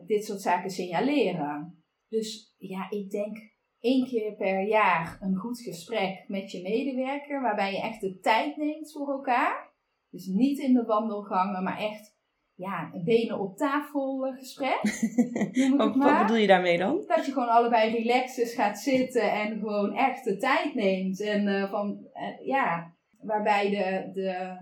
dit 0.06 0.26
soort 0.26 0.42
zaken 0.42 0.70
signaleren. 0.70 1.85
Dus 2.16 2.56
ja, 2.58 2.90
ik 2.90 3.10
denk 3.10 3.38
één 3.80 4.06
keer 4.06 4.36
per 4.36 4.68
jaar 4.68 5.18
een 5.22 5.36
goed 5.36 5.62
gesprek 5.62 6.24
met 6.28 6.52
je 6.52 6.62
medewerker, 6.62 7.42
waarbij 7.42 7.72
je 7.72 7.82
echt 7.82 8.02
de 8.02 8.20
tijd 8.20 8.58
neemt 8.58 8.92
voor 8.92 9.10
elkaar. 9.10 9.74
Dus 10.10 10.26
niet 10.26 10.60
in 10.60 10.74
de 10.74 10.86
wandelgangen, 10.86 11.64
maar 11.64 11.78
echt 11.78 12.16
ja, 12.54 12.90
een 12.94 13.04
benen 13.04 13.40
op 13.40 13.58
tafel 13.58 14.26
eh, 14.26 14.38
gesprek. 14.38 14.80
wat, 15.78 15.96
wat 15.96 16.20
bedoel 16.20 16.38
je 16.38 16.48
daarmee 16.48 16.78
dan? 16.78 17.04
Dat 17.08 17.26
je 17.26 17.32
gewoon 17.32 17.50
allebei 17.50 17.92
relaxed 17.92 18.52
gaat 18.52 18.80
zitten 18.80 19.32
en 19.32 19.60
gewoon 19.60 19.94
echt 19.94 20.24
de 20.24 20.38
tijd 20.38 20.74
neemt. 20.74 21.22
En 21.22 21.48
uh, 21.48 21.70
van, 21.70 22.08
uh, 22.14 22.48
ja, 22.48 22.96
waarbij 23.20 23.70
de, 23.70 24.12
de, 24.14 24.58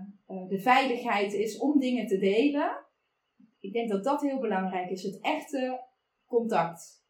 de 0.48 0.60
veiligheid 0.60 1.32
is 1.32 1.58
om 1.58 1.78
dingen 1.78 2.06
te 2.06 2.18
delen. 2.18 2.84
Ik 3.60 3.72
denk 3.72 3.88
dat 3.88 4.04
dat 4.04 4.20
heel 4.20 4.40
belangrijk 4.40 4.90
is. 4.90 5.02
Het 5.02 5.20
echte 5.20 5.84
contact. 6.26 7.03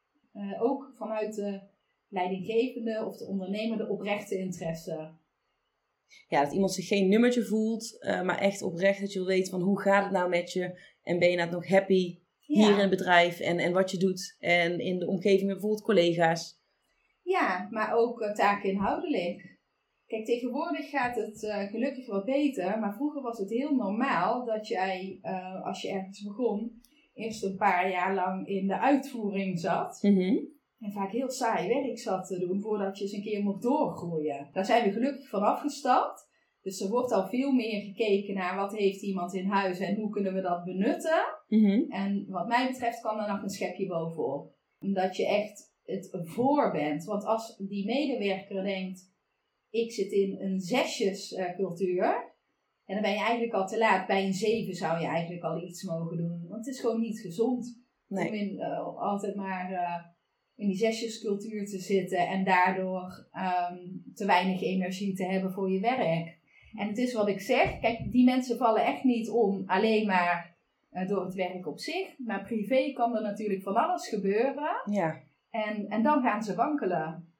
Ook 0.60 0.92
vanuit 0.96 1.34
de 1.34 1.60
leidinggevende 2.08 3.04
of 3.06 3.16
de 3.16 3.26
ondernemer 3.26 3.78
de 3.78 3.88
oprechte 3.88 4.38
interesse 4.38 5.12
ja, 6.28 6.42
dat 6.44 6.52
iemand 6.52 6.72
zich 6.72 6.86
geen 6.86 7.08
nummertje 7.08 7.44
voelt, 7.44 7.96
uh, 8.00 8.22
maar 8.22 8.38
echt 8.38 8.62
oprecht 8.62 9.00
dat 9.00 9.12
je 9.12 9.18
wil 9.18 9.28
weten 9.28 9.50
van 9.50 9.60
hoe 9.60 9.80
gaat 9.80 10.02
het 10.02 10.12
nou 10.12 10.28
met 10.28 10.52
je 10.52 10.80
en 11.02 11.18
ben 11.18 11.30
je 11.30 11.36
nou 11.36 11.50
nog 11.50 11.68
happy 11.68 12.18
hier 12.40 12.70
in 12.70 12.78
het 12.78 12.90
bedrijf 12.90 13.40
en, 13.40 13.58
en 13.58 13.72
wat 13.72 13.90
je 13.90 13.96
doet 13.96 14.36
en 14.38 14.78
in 14.80 14.98
de 14.98 15.06
omgeving 15.06 15.42
met 15.42 15.52
bijvoorbeeld 15.52 15.82
collega's. 15.82 16.62
Ja, 17.22 17.68
maar 17.70 17.94
ook 17.94 18.20
uh, 18.20 18.32
taken 18.32 18.70
inhoudelijk. 18.70 19.58
Kijk, 20.06 20.24
tegenwoordig 20.24 20.90
gaat 20.90 21.16
het 21.16 21.42
uh, 21.42 21.62
gelukkig 21.62 22.06
wat 22.06 22.24
beter, 22.24 22.78
maar 22.78 22.94
vroeger 22.94 23.22
was 23.22 23.38
het 23.38 23.50
heel 23.50 23.74
normaal 23.74 24.44
dat 24.44 24.68
jij, 24.68 25.18
als 25.62 25.82
je 25.82 25.88
ergens 25.88 26.22
begon, 26.22 26.80
eerst 27.14 27.44
een 27.44 27.56
paar 27.56 27.90
jaar 27.90 28.14
lang 28.14 28.48
in 28.48 28.66
de 28.66 28.78
uitvoering 28.78 29.60
zat. 29.60 29.98
Mm 30.02 30.52
en 30.84 30.92
vaak 30.92 31.10
heel 31.10 31.30
saai 31.30 31.68
werk 31.68 31.98
zat 31.98 32.26
te 32.26 32.38
doen 32.38 32.60
voordat 32.60 32.98
je 32.98 33.04
eens 33.04 33.12
een 33.12 33.22
keer 33.22 33.42
mocht 33.42 33.62
doorgroeien. 33.62 34.48
Daar 34.52 34.64
zijn 34.64 34.84
we 34.84 34.92
gelukkig 34.92 35.28
van 35.28 35.42
afgestapt. 35.42 36.32
Dus 36.62 36.80
er 36.80 36.88
wordt 36.88 37.12
al 37.12 37.28
veel 37.28 37.52
meer 37.52 37.80
gekeken 37.80 38.34
naar 38.34 38.56
wat 38.56 38.76
heeft 38.76 39.02
iemand 39.02 39.34
in 39.34 39.46
huis 39.46 39.78
en 39.78 39.96
hoe 39.96 40.10
kunnen 40.10 40.34
we 40.34 40.40
dat 40.40 40.64
benutten. 40.64 41.24
Mm 41.48 41.90
En 41.90 42.26
wat 42.28 42.46
mij 42.46 42.68
betreft 42.68 43.00
kan 43.00 43.20
er 43.20 43.28
nog 43.28 43.42
een 43.42 43.50
schepje 43.50 43.86
bovenop. 43.86 44.54
Omdat 44.80 45.16
je 45.16 45.26
echt 45.26 45.72
het 45.84 46.18
voor 46.22 46.72
bent. 46.72 47.04
Want 47.04 47.24
als 47.24 47.56
die 47.58 47.84
medewerker 47.84 48.64
denkt, 48.64 49.12
ik 49.70 49.92
zit 49.92 50.12
in 50.12 50.40
een 50.40 50.60
zesjescultuur. 50.60 52.33
En 52.86 52.94
dan 52.94 53.02
ben 53.02 53.12
je 53.12 53.18
eigenlijk 53.18 53.52
al 53.52 53.66
te 53.66 53.78
laat. 53.78 54.06
Bij 54.06 54.24
een 54.24 54.32
zeven 54.32 54.74
zou 54.74 55.00
je 55.00 55.06
eigenlijk 55.06 55.42
al 55.42 55.62
iets 55.62 55.82
mogen 55.82 56.16
doen. 56.16 56.46
Want 56.48 56.66
het 56.66 56.74
is 56.74 56.80
gewoon 56.80 57.00
niet 57.00 57.20
gezond. 57.20 57.82
Nee. 58.06 58.28
Om 58.28 58.34
in, 58.34 58.52
uh, 58.54 58.96
altijd 58.96 59.34
maar... 59.34 59.70
Uh, 59.70 60.12
in 60.56 60.66
die 60.66 60.76
zesjescultuur 60.76 61.66
te 61.66 61.78
zitten 61.78 62.28
en 62.28 62.44
daardoor 62.44 63.26
ehm, 63.32 63.76
te 64.14 64.26
weinig 64.26 64.62
energie 64.62 65.14
te 65.14 65.24
hebben 65.24 65.52
voor 65.52 65.70
je 65.70 65.80
werk. 65.80 66.38
En 66.74 66.88
het 66.88 66.98
is 66.98 67.14
wat 67.14 67.28
ik 67.28 67.40
zeg, 67.40 67.80
kijk, 67.80 68.12
die 68.12 68.24
mensen 68.24 68.56
vallen 68.56 68.84
echt 68.84 69.04
niet 69.04 69.30
om 69.30 69.62
alleen 69.66 70.06
maar 70.06 70.56
uh, 70.92 71.08
door 71.08 71.24
het 71.24 71.34
werk 71.34 71.66
op 71.66 71.78
zich, 71.78 72.18
maar 72.18 72.42
privé 72.42 72.92
kan 72.92 73.16
er 73.16 73.22
natuurlijk 73.22 73.62
van 73.62 73.74
alles 73.74 74.08
gebeuren. 74.08 74.82
Ja. 74.90 75.20
En, 75.50 75.88
en 75.88 76.02
dan 76.02 76.22
gaan 76.22 76.42
ze 76.42 76.54
wankelen. 76.54 77.33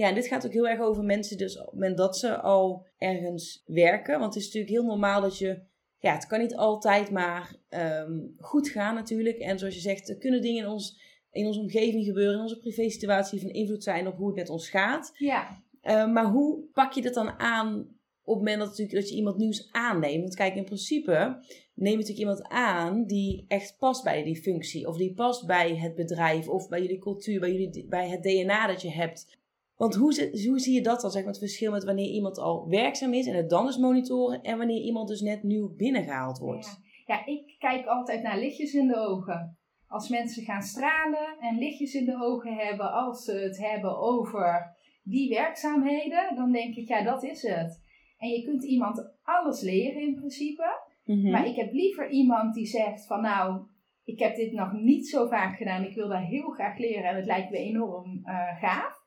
Ja, 0.00 0.08
en 0.08 0.14
dit 0.14 0.26
gaat 0.26 0.46
ook 0.46 0.52
heel 0.52 0.68
erg 0.68 0.80
over 0.80 1.04
mensen, 1.04 1.38
dus 1.38 1.58
op 1.58 1.64
het 1.64 1.74
moment 1.74 1.96
dat 1.96 2.16
ze 2.16 2.40
al 2.40 2.86
ergens 2.98 3.62
werken. 3.66 4.18
Want 4.18 4.34
het 4.34 4.42
is 4.42 4.44
natuurlijk 4.44 4.72
heel 4.72 4.84
normaal 4.84 5.20
dat 5.20 5.38
je 5.38 5.62
ja, 5.98 6.14
het 6.14 6.26
kan 6.26 6.40
niet 6.40 6.56
altijd 6.56 7.10
maar 7.10 7.56
um, 7.70 8.34
goed 8.38 8.68
gaan 8.68 8.94
natuurlijk. 8.94 9.38
En 9.38 9.58
zoals 9.58 9.74
je 9.74 9.80
zegt, 9.80 10.08
er 10.08 10.18
kunnen 10.18 10.42
dingen 10.42 10.62
in 10.62 10.68
ons 10.68 11.00
in 11.30 11.46
onze 11.46 11.60
omgeving 11.60 12.04
gebeuren, 12.04 12.34
in 12.34 12.40
onze 12.40 12.58
privésituatie 12.58 13.40
van 13.40 13.50
invloed 13.50 13.82
zijn 13.82 14.06
op 14.06 14.16
hoe 14.16 14.26
het 14.26 14.36
met 14.36 14.48
ons 14.48 14.68
gaat. 14.68 15.12
Ja. 15.14 15.62
Uh, 15.82 16.12
maar 16.12 16.24
hoe 16.24 16.64
pak 16.72 16.92
je 16.92 17.02
dat 17.02 17.14
dan 17.14 17.38
aan 17.38 17.78
op 18.22 18.34
het 18.34 18.44
moment 18.44 18.58
dat, 18.58 18.68
natuurlijk, 18.68 19.00
dat 19.00 19.08
je 19.08 19.16
iemand 19.16 19.36
nieuws 19.36 19.68
aanneemt? 19.72 20.22
Want 20.22 20.34
kijk, 20.34 20.54
in 20.54 20.64
principe 20.64 21.12
neem 21.74 21.90
je 21.90 21.96
natuurlijk 21.96 22.18
iemand 22.18 22.42
aan 22.48 23.04
die 23.04 23.44
echt 23.48 23.76
past 23.78 24.04
bij 24.04 24.22
die 24.22 24.42
functie. 24.42 24.88
Of 24.88 24.96
die 24.96 25.14
past 25.14 25.46
bij 25.46 25.76
het 25.76 25.94
bedrijf 25.94 26.48
of 26.48 26.68
bij 26.68 26.80
jullie 26.80 26.98
cultuur, 26.98 27.40
bij, 27.40 27.52
jullie, 27.52 27.86
bij 27.88 28.08
het 28.08 28.22
DNA 28.22 28.66
dat 28.66 28.82
je 28.82 28.90
hebt. 28.90 29.38
Want 29.80 29.94
hoe, 29.94 30.30
hoe 30.48 30.58
zie 30.58 30.74
je 30.74 30.82
dat 30.82 31.00
dan, 31.00 31.10
zeg 31.10 31.22
maar, 31.22 31.30
het 31.30 31.40
verschil 31.40 31.72
met 31.72 31.84
wanneer 31.84 32.10
iemand 32.10 32.38
al 32.38 32.68
werkzaam 32.68 33.12
is 33.12 33.26
en 33.26 33.36
het 33.36 33.50
dan 33.50 33.66
dus 33.66 33.76
monitoren 33.76 34.42
en 34.42 34.58
wanneer 34.58 34.82
iemand 34.82 35.08
dus 35.08 35.20
net 35.20 35.42
nieuw 35.42 35.74
binnengehaald 35.76 36.38
wordt? 36.38 36.80
Ja. 37.06 37.14
ja, 37.14 37.26
ik 37.26 37.56
kijk 37.58 37.86
altijd 37.86 38.22
naar 38.22 38.38
lichtjes 38.38 38.74
in 38.74 38.86
de 38.86 38.96
ogen. 38.96 39.58
Als 39.86 40.08
mensen 40.08 40.44
gaan 40.44 40.62
stralen 40.62 41.38
en 41.38 41.58
lichtjes 41.58 41.94
in 41.94 42.04
de 42.04 42.16
ogen 42.22 42.54
hebben 42.54 42.92
als 42.92 43.24
ze 43.24 43.32
het 43.32 43.58
hebben 43.58 43.98
over 43.98 44.76
die 45.02 45.28
werkzaamheden, 45.28 46.34
dan 46.34 46.52
denk 46.52 46.74
ik, 46.74 46.88
ja, 46.88 47.02
dat 47.02 47.22
is 47.22 47.42
het. 47.42 47.82
En 48.18 48.28
je 48.28 48.42
kunt 48.42 48.64
iemand 48.64 49.18
alles 49.22 49.60
leren 49.60 50.02
in 50.02 50.14
principe. 50.14 50.64
Mhm. 51.04 51.30
Maar 51.30 51.46
ik 51.46 51.56
heb 51.56 51.72
liever 51.72 52.10
iemand 52.10 52.54
die 52.54 52.66
zegt 52.66 53.06
van 53.06 53.22
nou, 53.22 53.66
ik 54.04 54.18
heb 54.18 54.36
dit 54.36 54.52
nog 54.52 54.72
niet 54.72 55.08
zo 55.08 55.26
vaak 55.26 55.56
gedaan. 55.56 55.84
Ik 55.84 55.94
wil 55.94 56.08
daar 56.08 56.24
heel 56.24 56.50
graag 56.50 56.78
leren 56.78 57.04
en 57.04 57.16
het 57.16 57.26
lijkt 57.26 57.50
me 57.50 57.58
enorm 57.58 58.22
uh, 58.24 58.60
gaaf. 58.60 58.99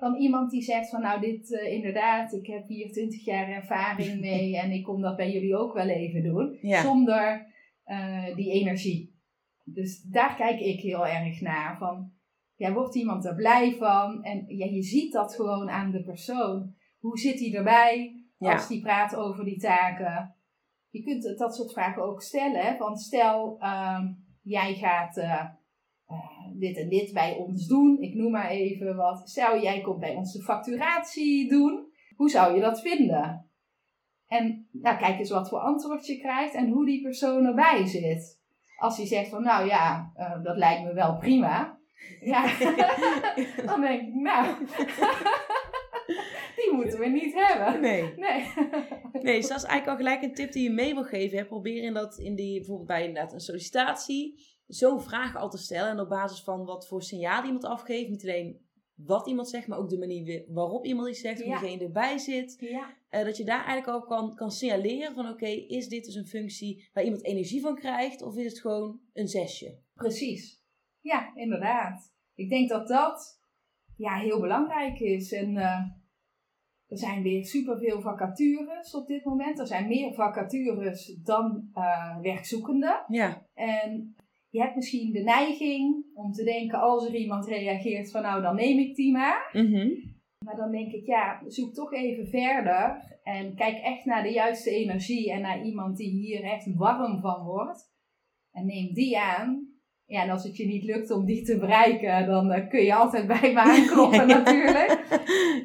Dan 0.00 0.16
iemand 0.16 0.50
die 0.50 0.62
zegt 0.62 0.90
van 0.90 1.00
nou 1.00 1.20
dit 1.20 1.50
uh, 1.50 1.72
inderdaad, 1.72 2.32
ik 2.32 2.46
heb 2.46 2.68
hier 2.68 2.92
20 2.92 3.24
jaar 3.24 3.48
ervaring 3.48 4.20
mee 4.30 4.58
en 4.58 4.70
ik 4.70 4.84
kom 4.84 5.00
dat 5.00 5.16
bij 5.16 5.32
jullie 5.32 5.56
ook 5.56 5.74
wel 5.74 5.88
even 5.88 6.22
doen. 6.22 6.58
Zonder 6.62 7.46
uh, 7.86 8.34
die 8.34 8.52
energie. 8.52 9.18
Dus 9.64 10.02
daar 10.02 10.36
kijk 10.36 10.60
ik 10.60 10.80
heel 10.80 11.06
erg 11.06 11.40
naar. 11.40 11.78
Van, 11.78 12.12
ja, 12.54 12.72
wordt 12.72 12.94
iemand 12.94 13.24
er 13.24 13.34
blij 13.34 13.74
van? 13.74 14.22
En 14.22 14.44
ja, 14.48 14.66
je 14.66 14.82
ziet 14.82 15.12
dat 15.12 15.34
gewoon 15.34 15.70
aan 15.70 15.90
de 15.90 16.02
persoon. 16.02 16.74
Hoe 16.98 17.18
zit 17.18 17.40
hij 17.40 17.54
erbij 17.54 18.24
als 18.38 18.68
hij 18.68 18.80
praat 18.80 19.16
over 19.16 19.44
die 19.44 19.58
taken? 19.58 20.34
Je 20.90 21.02
kunt 21.02 21.38
dat 21.38 21.54
soort 21.54 21.72
vragen 21.72 22.02
ook 22.02 22.22
stellen. 22.22 22.60
Hè? 22.60 22.76
Want 22.76 23.00
stel, 23.00 23.56
uh, 23.62 24.04
jij 24.42 24.74
gaat 24.74 25.16
uh, 25.16 25.44
dit 26.54 26.76
en 26.76 26.88
dit 26.88 27.12
bij 27.12 27.36
ons 27.36 27.66
doen. 27.66 28.00
Ik 28.00 28.14
noem 28.14 28.30
maar 28.30 28.48
even 28.48 28.96
wat. 28.96 29.28
Stel, 29.28 29.60
jij 29.60 29.80
komt 29.80 30.00
bij 30.00 30.14
ons 30.14 30.32
de 30.32 30.42
facturatie 30.42 31.48
doen. 31.48 31.88
Hoe 32.16 32.30
zou 32.30 32.54
je 32.54 32.60
dat 32.60 32.80
vinden? 32.80 33.50
En 34.26 34.68
nou, 34.72 34.98
kijk 34.98 35.18
eens 35.18 35.30
wat 35.30 35.48
voor 35.48 35.58
antwoord 35.58 36.06
je 36.06 36.18
krijgt 36.18 36.54
en 36.54 36.68
hoe 36.68 36.86
die 36.86 37.02
persoon 37.02 37.44
erbij 37.44 37.86
zit. 37.86 38.38
Als 38.76 38.96
hij 38.96 39.06
zegt 39.06 39.28
van, 39.28 39.42
nou 39.42 39.66
ja, 39.66 40.12
uh, 40.16 40.42
dat 40.42 40.56
lijkt 40.56 40.82
me 40.82 40.94
wel 40.94 41.16
prima. 41.16 41.78
Ja, 42.20 42.44
dan 43.66 43.80
denk 43.80 44.00
ik, 44.00 44.14
nou, 44.14 44.56
die 46.56 46.72
moeten 46.72 46.98
we 46.98 47.06
niet 47.06 47.34
hebben. 47.34 47.80
Nee. 47.80 48.14
Nee. 48.16 48.44
nee, 49.12 49.36
dus 49.36 49.48
dat 49.48 49.58
is 49.58 49.64
eigenlijk 49.64 49.86
al 49.86 49.96
gelijk 49.96 50.22
een 50.22 50.34
tip 50.34 50.52
die 50.52 50.62
je 50.62 50.70
mee 50.70 50.94
wil 50.94 51.04
geven. 51.04 51.46
Probeer 51.46 51.82
in 51.82 51.94
dat, 51.94 52.18
in 52.18 52.34
die, 52.34 52.58
bijvoorbeeld 52.58 52.88
bij 52.88 53.06
inderdaad 53.06 53.32
een 53.32 53.40
sollicitatie, 53.40 54.40
zo'n 54.74 55.00
vraag 55.00 55.36
al 55.36 55.50
te 55.50 55.58
stellen. 55.58 55.90
En 55.90 56.00
op 56.00 56.08
basis 56.08 56.42
van 56.42 56.64
wat 56.64 56.88
voor 56.88 57.02
signaal 57.02 57.44
iemand 57.44 57.64
afgeeft, 57.64 58.08
niet 58.08 58.22
alleen 58.22 58.68
wat 58.94 59.26
iemand 59.26 59.48
zegt, 59.48 59.66
maar 59.66 59.78
ook 59.78 59.88
de 59.88 59.98
manier 59.98 60.44
waarop 60.48 60.84
iemand 60.84 61.08
iets 61.08 61.20
zegt, 61.20 61.42
hoe 61.42 61.58
diegene 61.58 61.84
erbij 61.84 62.18
zit. 62.18 62.56
Ja. 62.58 62.94
Uh, 63.10 63.24
dat 63.24 63.36
je 63.36 63.44
daar 63.44 63.64
eigenlijk 63.64 63.88
ook 63.88 64.08
kan, 64.08 64.34
kan 64.34 64.50
signaleren 64.50 65.14
van 65.14 65.28
oké, 65.28 65.46
is 65.46 65.88
dit 65.88 66.04
dus 66.04 66.14
een 66.14 66.26
functie 66.26 66.88
waar 66.92 67.04
iemand 67.04 67.24
energie 67.24 67.60
van 67.60 67.74
krijgt 67.74 68.22
of 68.22 68.36
is 68.36 68.44
het 68.44 68.60
gewoon 68.60 69.00
een 69.12 69.28
zesje? 69.28 69.78
Precies. 69.94 70.62
Ja, 71.00 71.34
inderdaad. 71.34 72.12
Ik 72.34 72.48
denk 72.48 72.68
dat 72.68 72.88
dat 72.88 73.40
ja, 73.96 74.18
heel 74.18 74.40
belangrijk 74.40 75.00
is. 75.00 75.32
En 75.32 75.50
uh, 75.54 75.80
er 76.86 76.98
zijn 76.98 77.22
weer 77.22 77.44
superveel 77.44 78.00
vacatures 78.00 78.94
op 78.94 79.06
dit 79.06 79.24
moment. 79.24 79.58
Er 79.58 79.66
zijn 79.66 79.88
meer 79.88 80.14
vacatures 80.14 81.18
dan 81.22 81.70
uh, 81.74 82.20
werkzoekenden. 82.20 83.04
Ja. 83.08 83.46
En 83.54 84.16
je 84.50 84.60
hebt 84.60 84.74
misschien 84.74 85.12
de 85.12 85.22
neiging 85.22 86.04
om 86.14 86.32
te 86.32 86.44
denken, 86.44 86.80
als 86.80 87.06
er 87.06 87.14
iemand 87.14 87.46
reageert 87.46 88.10
van 88.10 88.22
nou, 88.22 88.42
dan 88.42 88.54
neem 88.54 88.78
ik 88.78 88.94
die 88.94 89.12
maar. 89.12 89.50
Mm 89.52 90.18
Maar 90.44 90.56
dan 90.56 90.70
denk 90.70 90.92
ik, 90.92 91.06
ja, 91.06 91.42
zoek 91.46 91.74
toch 91.74 91.92
even 91.92 92.26
verder 92.26 93.10
en 93.22 93.54
kijk 93.54 93.78
echt 93.78 94.04
naar 94.04 94.22
de 94.22 94.32
juiste 94.32 94.70
energie 94.70 95.32
en 95.32 95.40
naar 95.40 95.62
iemand 95.62 95.96
die 95.96 96.10
hier 96.10 96.42
echt 96.42 96.74
warm 96.74 97.20
van 97.20 97.44
wordt. 97.44 97.88
En 98.52 98.66
neem 98.66 98.92
die 98.92 99.18
aan. 99.18 99.68
Ja, 100.04 100.22
en 100.22 100.30
als 100.30 100.44
het 100.44 100.56
je 100.56 100.66
niet 100.66 100.84
lukt 100.84 101.10
om 101.10 101.24
die 101.24 101.44
te 101.44 101.58
bereiken, 101.58 102.26
dan 102.26 102.52
uh, 102.52 102.68
kun 102.68 102.82
je 102.82 102.94
altijd 102.94 103.26
bij 103.26 103.52
me 103.52 103.60
aankloppen 103.74 104.26
natuurlijk. 104.26 105.04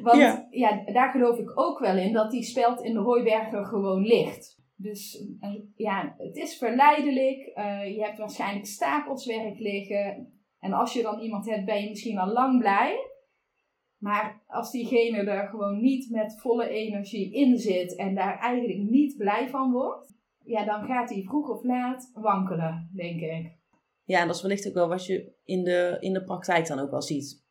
Want 0.02 0.18
ja. 0.18 0.46
ja. 0.50 0.84
daar 0.92 1.10
geloof 1.10 1.38
ik 1.38 1.58
ook 1.58 1.78
wel 1.78 1.96
in 1.96 2.12
dat 2.12 2.30
die 2.30 2.42
speld 2.42 2.80
in 2.80 2.92
de 2.92 3.00
hooiberger 3.00 3.64
gewoon 3.64 4.02
ligt. 4.02 4.64
Dus 4.76 5.24
eh, 5.40 5.54
ja, 5.76 6.14
het 6.18 6.36
is 6.36 6.58
verleidelijk. 6.58 7.52
Uh, 7.54 7.96
je 7.96 8.02
hebt 8.02 8.18
waarschijnlijk 8.18 8.66
stapels 8.66 9.26
werk 9.26 9.58
liggen. 9.58 10.32
En 10.60 10.72
als 10.72 10.92
je 10.92 11.02
dan 11.02 11.20
iemand 11.20 11.46
hebt, 11.46 11.64
ben 11.64 11.82
je 11.82 11.88
misschien 11.88 12.18
al 12.18 12.32
lang 12.32 12.58
blij. 12.58 13.10
Maar 13.96 14.42
als 14.46 14.70
diegene 14.70 15.30
er 15.30 15.48
gewoon 15.48 15.80
niet 15.80 16.10
met 16.10 16.40
volle 16.40 16.68
energie 16.68 17.32
in 17.32 17.58
zit 17.58 17.96
en 17.96 18.14
daar 18.14 18.38
eigenlijk 18.38 18.78
niet 18.78 19.16
blij 19.16 19.48
van 19.48 19.72
wordt, 19.72 20.14
ja, 20.44 20.64
dan 20.64 20.86
gaat 20.86 21.10
hij 21.10 21.22
vroeg 21.22 21.48
of 21.48 21.62
laat 21.62 22.10
wankelen, 22.14 22.90
denk 22.94 23.20
ik. 23.20 23.56
Ja, 24.04 24.20
en 24.20 24.26
dat 24.26 24.36
is 24.36 24.42
wellicht 24.42 24.68
ook 24.68 24.74
wel 24.74 24.88
wat 24.88 25.06
je 25.06 25.32
in 25.44 25.64
de, 25.64 25.96
in 26.00 26.12
de 26.12 26.24
praktijk 26.24 26.66
dan 26.66 26.78
ook 26.78 26.90
wel 26.90 27.02
ziet. 27.02 27.44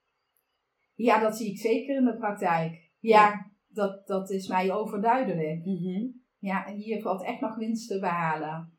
Ja, 0.95 1.19
dat 1.19 1.37
zie 1.37 1.51
ik 1.51 1.57
zeker 1.57 1.95
in 1.95 2.05
de 2.05 2.17
praktijk. 2.17 2.91
Ja, 2.99 3.51
Dat, 3.67 4.07
dat 4.07 4.29
is 4.29 4.47
mij 4.47 4.73
overduidelijk. 4.73 5.65
Mm 5.65 6.23
ja, 6.45 6.65
en 6.65 6.75
hier 6.75 7.01
valt 7.01 7.23
echt 7.23 7.41
nog 7.41 7.55
winst 7.55 7.87
te 7.87 7.99
behalen. 7.99 8.73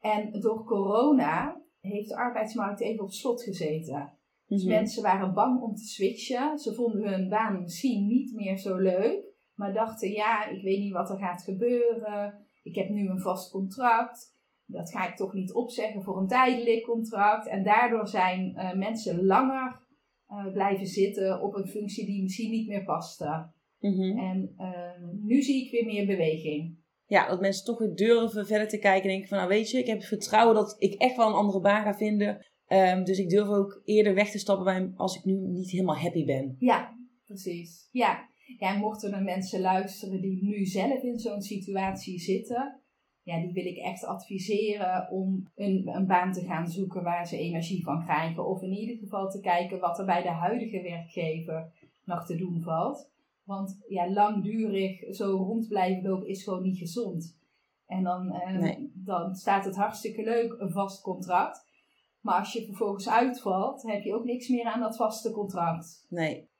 En 0.00 0.40
door 0.40 0.64
corona 0.64 1.62
heeft 1.80 2.08
de 2.08 2.16
arbeidsmarkt 2.16 2.80
even 2.80 3.04
op 3.04 3.10
slot 3.10 3.42
gezeten. 3.42 4.18
Dus 4.46 4.64
mhm. 4.64 4.72
mensen 4.72 5.02
waren 5.02 5.34
bang 5.34 5.60
om 5.60 5.74
te 5.74 5.84
switchen. 5.84 6.58
Ze 6.58 6.74
vonden 6.74 7.08
hun 7.08 7.28
baan 7.28 7.60
misschien 7.60 8.06
niet 8.06 8.34
meer 8.34 8.58
zo 8.58 8.76
leuk. 8.76 9.32
Maar 9.54 9.72
dachten, 9.72 10.10
ja, 10.10 10.46
ik 10.48 10.62
weet 10.62 10.78
niet 10.78 10.92
wat 10.92 11.10
er 11.10 11.18
gaat 11.18 11.42
gebeuren. 11.42 12.46
Ik 12.62 12.74
heb 12.74 12.88
nu 12.88 13.08
een 13.08 13.20
vast 13.20 13.50
contract. 13.50 14.32
Dat 14.66 14.90
ga 14.90 15.08
ik 15.08 15.16
toch 15.16 15.32
niet 15.32 15.52
opzeggen 15.52 16.02
voor 16.02 16.18
een 16.18 16.26
tijdelijk 16.26 16.82
contract. 16.82 17.48
En 17.48 17.64
daardoor 17.64 18.08
zijn 18.08 18.52
uh, 18.56 18.74
mensen 18.74 19.24
langer 19.24 19.80
uh, 20.28 20.52
blijven 20.52 20.86
zitten 20.86 21.42
op 21.42 21.54
een 21.54 21.66
functie 21.66 22.06
die 22.06 22.22
misschien 22.22 22.50
niet 22.50 22.68
meer 22.68 22.84
paste. 22.84 23.52
Mm 23.78 24.18
En 24.18 24.54
uh, 24.58 25.08
nu 25.22 25.42
zie 25.42 25.64
ik 25.64 25.70
weer 25.70 25.84
meer 25.84 26.06
beweging 26.06 26.83
ja, 27.06 27.28
dat 27.28 27.40
mensen 27.40 27.64
toch 27.64 27.78
weer 27.78 27.94
durven 27.94 28.46
verder 28.46 28.68
te 28.68 28.78
kijken 28.78 29.02
en 29.02 29.08
denken 29.08 29.28
van, 29.28 29.38
nou 29.38 29.48
weet 29.48 29.70
je, 29.70 29.78
ik 29.78 29.86
heb 29.86 30.02
vertrouwen 30.02 30.54
dat 30.54 30.76
ik 30.78 30.94
echt 30.94 31.16
wel 31.16 31.26
een 31.26 31.34
andere 31.34 31.60
baan 31.60 31.82
ga 31.82 31.94
vinden. 31.94 32.46
Um, 32.68 33.04
dus 33.04 33.18
ik 33.18 33.28
durf 33.28 33.48
ook 33.48 33.82
eerder 33.84 34.14
weg 34.14 34.30
te 34.30 34.38
stappen 34.38 34.64
bij 34.64 34.92
als 34.96 35.16
ik 35.16 35.24
nu 35.24 35.32
niet 35.32 35.70
helemaal 35.70 35.96
happy 35.96 36.24
ben. 36.24 36.56
Ja, 36.58 36.96
precies. 37.24 37.88
Ja. 37.90 38.28
ja, 38.58 38.74
en 38.74 38.80
mochten 38.80 39.12
er 39.12 39.22
mensen 39.22 39.60
luisteren 39.60 40.20
die 40.20 40.42
nu 40.42 40.64
zelf 40.64 41.02
in 41.02 41.18
zo'n 41.18 41.42
situatie 41.42 42.18
zitten, 42.18 42.82
ja, 43.22 43.40
die 43.40 43.52
wil 43.52 43.64
ik 43.64 43.76
echt 43.76 44.04
adviseren 44.04 45.10
om 45.10 45.50
een, 45.54 45.88
een 45.88 46.06
baan 46.06 46.32
te 46.32 46.44
gaan 46.44 46.66
zoeken 46.66 47.02
waar 47.02 47.26
ze 47.26 47.38
energie 47.38 47.84
van 47.84 48.04
krijgen. 48.04 48.46
Of 48.46 48.62
in 48.62 48.72
ieder 48.72 48.96
geval 48.96 49.30
te 49.30 49.40
kijken 49.40 49.80
wat 49.80 49.98
er 49.98 50.04
bij 50.04 50.22
de 50.22 50.30
huidige 50.30 50.82
werkgever 50.82 51.72
nog 52.04 52.26
te 52.26 52.36
doen 52.36 52.60
valt. 52.62 53.12
Want 53.44 53.84
ja, 53.88 54.10
langdurig 54.10 55.14
zo 55.14 55.36
rond 55.36 55.68
blijven 55.68 56.02
lopen 56.02 56.28
is 56.28 56.44
gewoon 56.44 56.62
niet 56.62 56.78
gezond. 56.78 57.38
En 57.86 58.02
dan, 58.02 58.32
eh, 58.32 58.76
dan 58.94 59.34
staat 59.34 59.64
het 59.64 59.76
hartstikke 59.76 60.22
leuk, 60.22 60.54
een 60.58 60.70
vast 60.72 61.02
contract. 61.02 61.72
Maar 62.20 62.38
als 62.38 62.52
je 62.52 62.64
vervolgens 62.64 63.08
uitvalt, 63.08 63.82
heb 63.82 64.02
je 64.02 64.14
ook 64.14 64.24
niks 64.24 64.48
meer 64.48 64.64
aan 64.64 64.80
dat 64.80 64.96
vaste 64.96 65.30
contract. 65.30 66.06
Nee. 66.08 66.52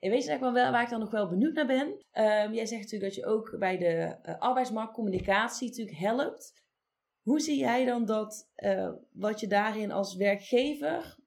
En 0.00 0.10
weet 0.10 0.22
je 0.22 0.28
eigenlijk 0.28 0.56
wel 0.56 0.72
waar 0.72 0.82
ik 0.82 0.88
dan 0.88 1.00
nog 1.00 1.10
wel 1.10 1.28
benieuwd 1.28 1.54
naar 1.54 1.66
ben? 1.66 1.86
Um, 1.88 2.54
jij 2.54 2.66
zegt 2.66 2.82
natuurlijk 2.82 3.14
dat 3.14 3.14
je 3.14 3.26
ook 3.26 3.56
bij 3.58 3.78
de 3.78 4.18
uh, 4.22 4.38
arbeidsmarktcommunicatie 4.38 5.68
natuurlijk 5.68 5.98
helpt. 5.98 6.66
Hoe 7.22 7.40
zie 7.40 7.58
jij 7.58 7.84
dan 7.84 8.04
dat 8.04 8.50
uh, 8.56 8.92
wat 9.12 9.40
je 9.40 9.46
daarin 9.46 9.90
als 9.90 10.16
werkgever 10.16 11.18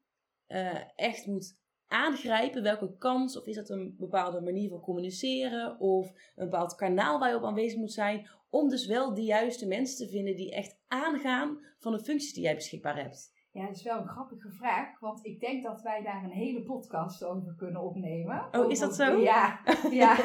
uh, 0.47 0.81
echt 0.95 1.25
moet 1.25 1.59
aangrijpen? 1.91 2.63
Welke 2.63 2.97
kans? 2.97 3.39
Of 3.39 3.45
is 3.45 3.55
dat 3.55 3.69
een 3.69 3.95
bepaalde 3.97 4.41
manier 4.41 4.69
van 4.69 4.79
communiceren? 4.79 5.79
Of 5.79 6.07
een 6.35 6.49
bepaald 6.49 6.75
kanaal 6.75 7.19
waar 7.19 7.29
je 7.29 7.35
op 7.35 7.43
aanwezig 7.43 7.79
moet 7.79 7.91
zijn? 7.91 8.29
Om 8.49 8.69
dus 8.69 8.85
wel 8.85 9.13
de 9.13 9.23
juiste 9.23 9.67
mensen 9.67 10.05
te 10.05 10.11
vinden 10.11 10.35
die 10.35 10.55
echt 10.55 10.79
aangaan 10.87 11.59
van 11.79 11.91
de 11.91 11.99
functies 11.99 12.33
die 12.33 12.43
jij 12.43 12.55
beschikbaar 12.55 13.03
hebt. 13.03 13.39
Ja, 13.51 13.65
dat 13.65 13.75
is 13.75 13.83
wel 13.83 13.97
een 13.97 14.07
grappige 14.07 14.51
vraag, 14.51 14.99
want 14.99 15.25
ik 15.25 15.39
denk 15.39 15.63
dat 15.63 15.81
wij 15.81 16.01
daar 16.03 16.23
een 16.23 16.31
hele 16.31 16.63
podcast 16.63 17.23
over 17.23 17.55
kunnen 17.55 17.81
opnemen. 17.81 18.47
Oh, 18.51 18.71
is 18.71 18.79
dat 18.79 18.95
zo? 18.95 19.17
Ja, 19.17 19.59
ja. 19.91 20.17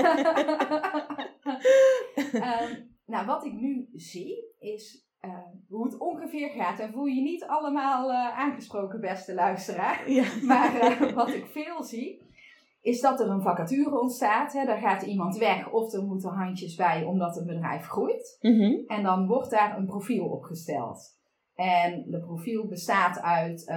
um, 2.35 2.97
nou, 3.13 3.27
wat 3.27 3.45
ik 3.45 3.53
nu 3.53 3.89
zie 3.93 4.55
is 4.59 5.06
uh, 5.25 5.33
hoe 5.69 5.85
het 5.85 5.99
ongeveer 5.99 6.49
gaat. 6.49 6.79
En 6.79 6.93
voel 6.93 7.05
je 7.05 7.23
niet 7.23 7.45
allemaal 7.45 8.11
uh, 8.11 8.39
aangesproken, 8.39 9.01
beste 9.01 9.35
luisteraar. 9.35 10.11
Ja. 10.11 10.25
Maar 10.47 11.01
uh, 11.01 11.13
wat 11.13 11.29
ik 11.29 11.47
veel 11.47 11.83
zie, 11.83 12.23
is 12.81 13.01
dat 13.01 13.21
er 13.21 13.29
een 13.29 13.43
vacature 13.43 14.01
ontstaat. 14.01 14.53
Hè. 14.53 14.65
Daar 14.65 14.79
gaat 14.79 15.03
iemand 15.03 15.37
weg 15.37 15.71
of 15.71 15.93
er 15.93 16.03
moeten 16.03 16.31
handjes 16.31 16.75
bij 16.75 17.05
omdat 17.05 17.35
het 17.35 17.47
bedrijf 17.47 17.87
groeit. 17.87 18.39
Mm 18.41 18.59
-hmm. 18.59 18.85
En 18.87 19.03
dan 19.03 19.27
wordt 19.27 19.51
daar 19.51 19.79
een 19.79 19.87
profiel 19.87 20.25
opgesteld. 20.25 21.15
En 21.55 22.05
de 22.11 22.21
profiel 22.21 22.67
bestaat 22.67 23.21
uit 23.21 23.73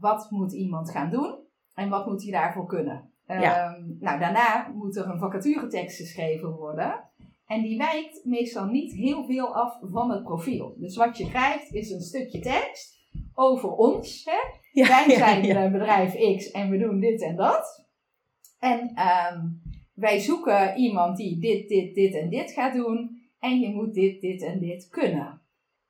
wat 0.00 0.30
moet 0.30 0.52
iemand 0.52 0.90
gaan 0.90 1.10
doen 1.10 1.38
en 1.74 1.88
wat 1.88 2.06
moet 2.06 2.22
hij 2.22 2.32
daarvoor 2.32 2.66
kunnen. 2.66 3.12
Ja. 3.26 3.74
Um, 3.74 3.96
nou, 4.00 4.18
daarna 4.18 4.68
moet 4.74 4.96
er 4.96 5.08
een 5.08 5.18
vacaturetekst 5.18 5.96
geschreven 5.96 6.50
worden. 6.50 7.10
En 7.46 7.62
die 7.62 7.78
wijkt 7.78 8.24
meestal 8.24 8.66
niet 8.66 8.92
heel 8.92 9.24
veel 9.24 9.54
af 9.54 9.78
van 9.80 10.10
het 10.10 10.22
profiel. 10.22 10.74
Dus 10.78 10.96
wat 10.96 11.18
je 11.18 11.28
krijgt 11.28 11.72
is 11.72 11.90
een 11.90 12.00
stukje 12.00 12.40
tekst 12.40 12.98
over 13.34 13.70
ons. 13.70 14.24
Hè? 14.24 14.82
wij 14.88 15.16
zijn 15.16 15.44
ja, 15.44 15.70
bedrijf 15.70 16.36
X 16.36 16.50
en 16.50 16.70
we 16.70 16.78
doen 16.78 17.00
dit 17.00 17.22
en 17.22 17.36
dat. 17.36 17.86
En 18.58 18.80
um, 18.80 19.62
wij 19.94 20.18
zoeken 20.18 20.76
iemand 20.76 21.16
die 21.16 21.38
dit, 21.38 21.68
dit, 21.68 21.94
dit 21.94 22.14
en 22.14 22.30
dit 22.30 22.52
gaat 22.52 22.74
doen. 22.74 23.22
En 23.38 23.60
je 23.60 23.74
moet 23.74 23.94
dit, 23.94 24.20
dit 24.20 24.42
en 24.42 24.58
dit 24.58 24.88
kunnen. 24.88 25.42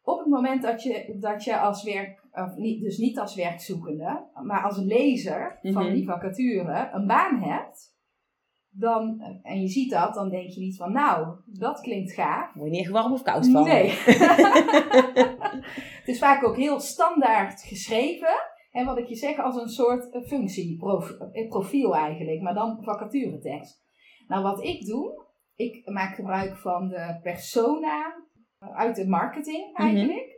Op 0.02 0.18
het 0.18 0.28
moment 0.28 0.62
dat 0.62 0.82
je, 0.82 1.16
dat 1.20 1.44
je 1.44 1.58
als 1.58 1.82
werk, 1.82 2.22
of 2.32 2.56
niet, 2.56 2.82
dus 2.82 2.98
niet 2.98 3.18
als 3.18 3.34
werkzoekende, 3.34 4.26
maar 4.42 4.62
als 4.62 4.78
lezer 4.78 5.58
van 5.62 5.84
mhm. 5.84 5.94
die 5.94 6.04
vacature 6.04 6.90
een 6.92 7.06
baan 7.06 7.42
hebt, 7.42 7.93
dan, 8.76 9.20
eh, 9.20 9.52
en 9.52 9.60
je 9.60 9.68
ziet 9.68 9.90
dat, 9.90 10.14
dan 10.14 10.30
denk 10.30 10.50
je 10.50 10.60
niet 10.60 10.76
van, 10.76 10.92
nou, 10.92 11.26
dat 11.46 11.80
klinkt 11.80 12.12
gaaf. 12.12 12.52
Word 12.54 12.70
je 12.70 12.76
niet 12.76 12.88
warm 12.88 13.12
of 13.12 13.22
koud 13.22 13.50
van? 13.50 13.64
Nee. 13.64 13.90
het 16.00 16.08
is 16.08 16.18
vaak 16.18 16.44
ook 16.44 16.56
heel 16.56 16.80
standaard 16.80 17.62
geschreven. 17.62 18.34
En 18.70 18.86
wat 18.86 18.98
ik 18.98 19.06
je 19.06 19.14
zeg, 19.14 19.38
als 19.38 19.56
een 19.56 19.68
soort 19.68 20.10
eh, 20.10 20.22
functieprofiel 20.22 21.96
eigenlijk, 21.96 22.40
maar 22.40 22.54
dan 22.54 22.78
vacaturetekst. 22.82 23.82
Nou, 24.28 24.42
wat 24.42 24.64
ik 24.64 24.86
doe, 24.86 25.24
ik 25.54 25.90
maak 25.90 26.14
gebruik 26.14 26.56
van 26.56 26.88
de 26.88 27.18
persona 27.22 28.22
uit 28.58 28.96
de 28.96 29.06
marketing 29.06 29.72
Mhm. 29.72 29.82
eigenlijk. 29.82 30.32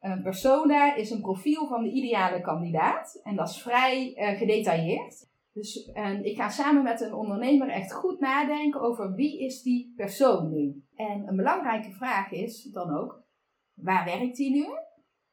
Een 0.00 0.22
persona 0.22 0.94
is 0.94 1.10
een 1.10 1.20
profiel 1.20 1.66
van 1.66 1.82
de 1.82 1.90
ideale 1.90 2.40
kandidaat 2.40 3.20
en 3.22 3.36
dat 3.36 3.48
is 3.48 3.62
vrij 3.62 4.14
eh, 4.14 4.38
gedetailleerd. 4.38 5.28
Dus 5.56 5.90
en 5.92 6.24
ik 6.24 6.36
ga 6.36 6.48
samen 6.48 6.82
met 6.82 7.00
een 7.00 7.14
ondernemer 7.14 7.68
echt 7.68 7.92
goed 7.92 8.20
nadenken 8.20 8.80
over 8.80 9.14
wie 9.14 9.44
is 9.44 9.62
die 9.62 9.92
persoon 9.96 10.50
nu. 10.50 10.84
En 10.94 11.28
een 11.28 11.36
belangrijke 11.36 11.90
vraag 11.90 12.30
is 12.30 12.62
dan 12.62 12.96
ook, 12.96 13.22
waar 13.74 14.04
werkt 14.04 14.38
hij 14.38 14.48
nu? 14.48 14.66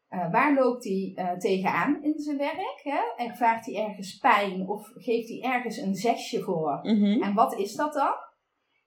Eh, 0.07 0.31
waar 0.31 0.53
loopt 0.53 0.83
hij 0.83 1.11
eh, 1.15 1.37
tegenaan 1.37 2.03
in 2.03 2.19
zijn 2.19 2.37
werk? 2.37 2.79
Hè? 2.83 3.25
Ervaart 3.25 3.65
hij 3.65 3.75
ergens 3.75 4.17
pijn 4.17 4.67
of 4.67 4.91
geeft 4.95 5.29
hij 5.29 5.41
ergens 5.41 5.77
een 5.77 5.95
zesje 5.95 6.41
voor? 6.41 6.79
Mhm. 6.81 7.21
En 7.21 7.33
wat 7.33 7.57
is 7.57 7.75
dat 7.75 7.93
dan? 7.93 8.13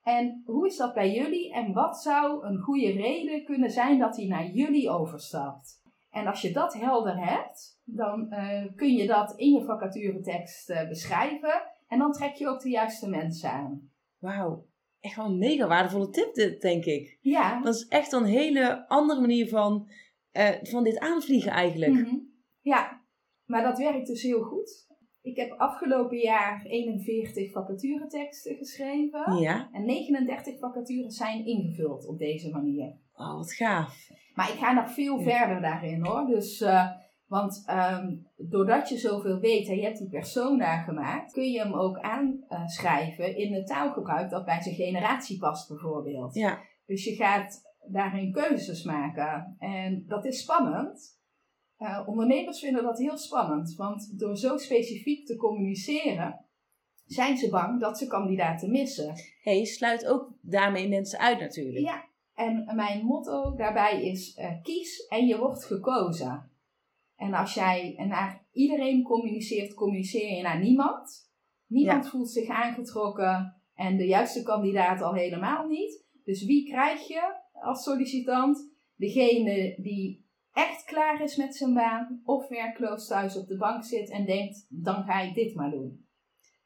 En 0.03 0.43
hoe 0.45 0.67
is 0.67 0.77
dat 0.77 0.95
bij 0.95 1.13
jullie? 1.13 1.53
En 1.53 1.73
wat 1.73 2.03
zou 2.03 2.47
een 2.47 2.59
goede 2.59 2.93
reden 2.93 3.45
kunnen 3.45 3.71
zijn 3.71 3.99
dat 3.99 4.17
hij 4.17 4.27
naar 4.27 4.47
jullie 4.47 4.91
overstapt? 4.91 5.85
En 6.17 6.27
als 6.27 6.41
je 6.41 6.53
dat 6.53 6.75
helder 6.75 7.19
hebt, 7.19 7.81
dan 7.85 8.31
eh, 8.31 8.65
kun 8.77 8.93
je 8.93 9.07
dat 9.07 9.33
in 9.37 9.53
je 9.53 9.65
vacaturetekst 9.65 10.71
eh, 10.71 10.89
beschrijven. 10.89 11.63
En 11.87 11.99
dan 11.99 12.13
trek 12.13 12.35
je 12.35 12.49
ook 12.49 12.61
de 12.61 12.71
juiste 12.71 13.09
mensen 13.09 13.51
aan. 13.51 13.91
Wauw. 14.19 14.67
Echt 15.01 15.17
wel 15.17 15.27
een 15.27 15.39
mega 15.39 15.67
waardevolle 15.67 16.11
tip 16.11 16.35
dit, 16.35 16.61
denk 16.61 16.85
ik. 16.85 17.19
Ja. 17.21 17.61
Dat 17.61 17.75
is 17.75 17.87
echt 17.89 18.13
een 18.13 18.25
hele 18.25 18.89
andere 18.89 19.21
manier 19.21 19.49
van, 19.49 19.91
eh, 20.31 20.51
van 20.63 20.85
dit 20.85 20.99
aanvliegen 20.99 21.53
eigenlijk. 21.53 21.93
Mhm. 21.93 22.17
Ja, 22.61 23.05
maar 23.45 23.63
dat 23.63 23.79
werkt 23.79 24.07
dus 24.07 24.23
heel 24.23 24.43
goed. 24.43 24.87
Ik 25.21 25.37
heb 25.37 25.51
afgelopen 25.51 26.19
jaar 26.19 26.65
41 26.65 27.53
vacatureteksten 27.53 28.57
geschreven. 28.57 29.37
Ja. 29.41 29.69
En 29.73 29.85
39 29.85 30.59
vacatures 30.59 31.17
zijn 31.17 31.47
ingevuld 31.47 32.07
op 32.07 32.19
deze 32.19 32.51
manier. 32.51 33.05
Oh, 33.17 33.35
wat 33.37 33.53
gaaf. 33.53 34.09
Maar 34.35 34.53
ik 34.53 34.59
ga 34.59 34.73
nog 34.73 34.91
veel 34.91 35.19
Ja. 35.19 35.39
verder 35.39 35.61
daarin 35.61 36.05
hoor. 36.05 36.27
Dus, 36.27 36.61
eh, 36.61 36.91
want 37.27 37.63
ehm, 37.67 38.17
doordat 38.37 38.89
je 38.89 38.99
zoveel 38.99 39.39
weet 39.39 39.69
en 39.69 39.77
je 39.77 39.83
hebt 39.83 39.99
die 39.99 40.09
persona 40.09 40.83
gemaakt, 40.83 41.33
kun 41.33 41.51
je 41.51 41.59
hem 41.59 41.75
ook 41.75 41.99
aanschrijven 42.01 43.37
in 43.37 43.55
het 43.55 43.67
taalgebruik 43.67 44.31
dat 44.31 44.45
bij 44.45 44.63
zijn 44.63 44.75
generatie 44.75 45.39
past 45.39 45.69
bijvoorbeeld. 45.69 46.35
Ja. 46.35 46.59
Dus 46.87 47.05
je 47.05 47.15
gaat 47.15 47.63
daarin 47.89 48.33
keuzes 48.33 48.83
maken. 48.83 49.57
En 49.59 50.05
dat 50.07 50.25
is 50.25 50.41
spannend. 50.41 51.15
Eh, 51.77 52.03
ondernemers 52.07 52.61
vinden 52.61 52.83
dat 52.83 52.99
heel 52.99 53.19
spannend, 53.19 53.75
want 53.75 54.19
door 54.19 54.37
zo 54.37 54.57
specifiek 54.57 55.27
te 55.27 55.37
communiceren, 55.37 56.45
zijn 57.05 57.37
ze 57.37 57.49
bang 57.51 57.81
dat 57.81 57.99
ze 57.99 58.07
kandidaten 58.07 58.71
missen. 58.71 59.15
Hey, 59.43 59.59
je 59.59 59.67
sluit 59.67 60.07
ook 60.07 60.33
daarmee 60.41 60.89
mensen 60.89 61.19
uit 61.19 61.41
natuurlijk. 61.41 61.85
Ja, 61.85 62.05
en 62.37 62.75
mijn 62.75 63.05
motto 63.05 63.55
daarbij 63.55 64.03
is: 64.03 64.35
eh, 64.35 64.63
kies 64.63 65.07
en 65.07 65.27
je 65.27 65.39
wordt 65.39 65.65
gekozen. 65.65 66.51
En 67.17 67.35
als 67.35 67.55
jij 67.55 67.95
naar 68.09 68.47
iedereen 68.53 69.03
communiceert, 69.03 69.75
communiceer 69.75 70.37
je 70.37 70.43
naar 70.43 70.61
niemand. 70.61 71.31
Niemand 71.67 72.09
voelt 72.09 72.31
zich 72.31 72.49
aangetrokken 72.49 73.55
en 73.75 73.97
de 73.97 74.07
juiste 74.07 74.43
kandidaat 74.43 75.01
al 75.03 75.15
helemaal 75.15 75.67
niet. 75.69 76.05
Dus 76.25 76.45
wie 76.45 76.69
krijg 76.69 77.09
je 77.09 77.35
als 77.53 77.83
sollicitant? 77.83 78.75
Degene 78.97 79.79
die 79.83 80.27
echt 80.53 80.85
klaar 80.85 81.23
is 81.23 81.37
met 81.37 81.57
zijn 81.57 81.75
baan 81.75 82.21
of 82.25 82.49
werkloos 82.49 83.07
thuis 83.07 83.37
op 83.37 83.49
de 83.49 83.57
bank 83.57 83.85
zit 83.85 84.11
en 84.11 84.25
denkt: 84.25 84.67
dan 84.69 85.05
ga 85.05 85.21
ik 85.21 85.35
dit 85.35 85.55
maar 85.55 85.71
doen. 85.71 86.06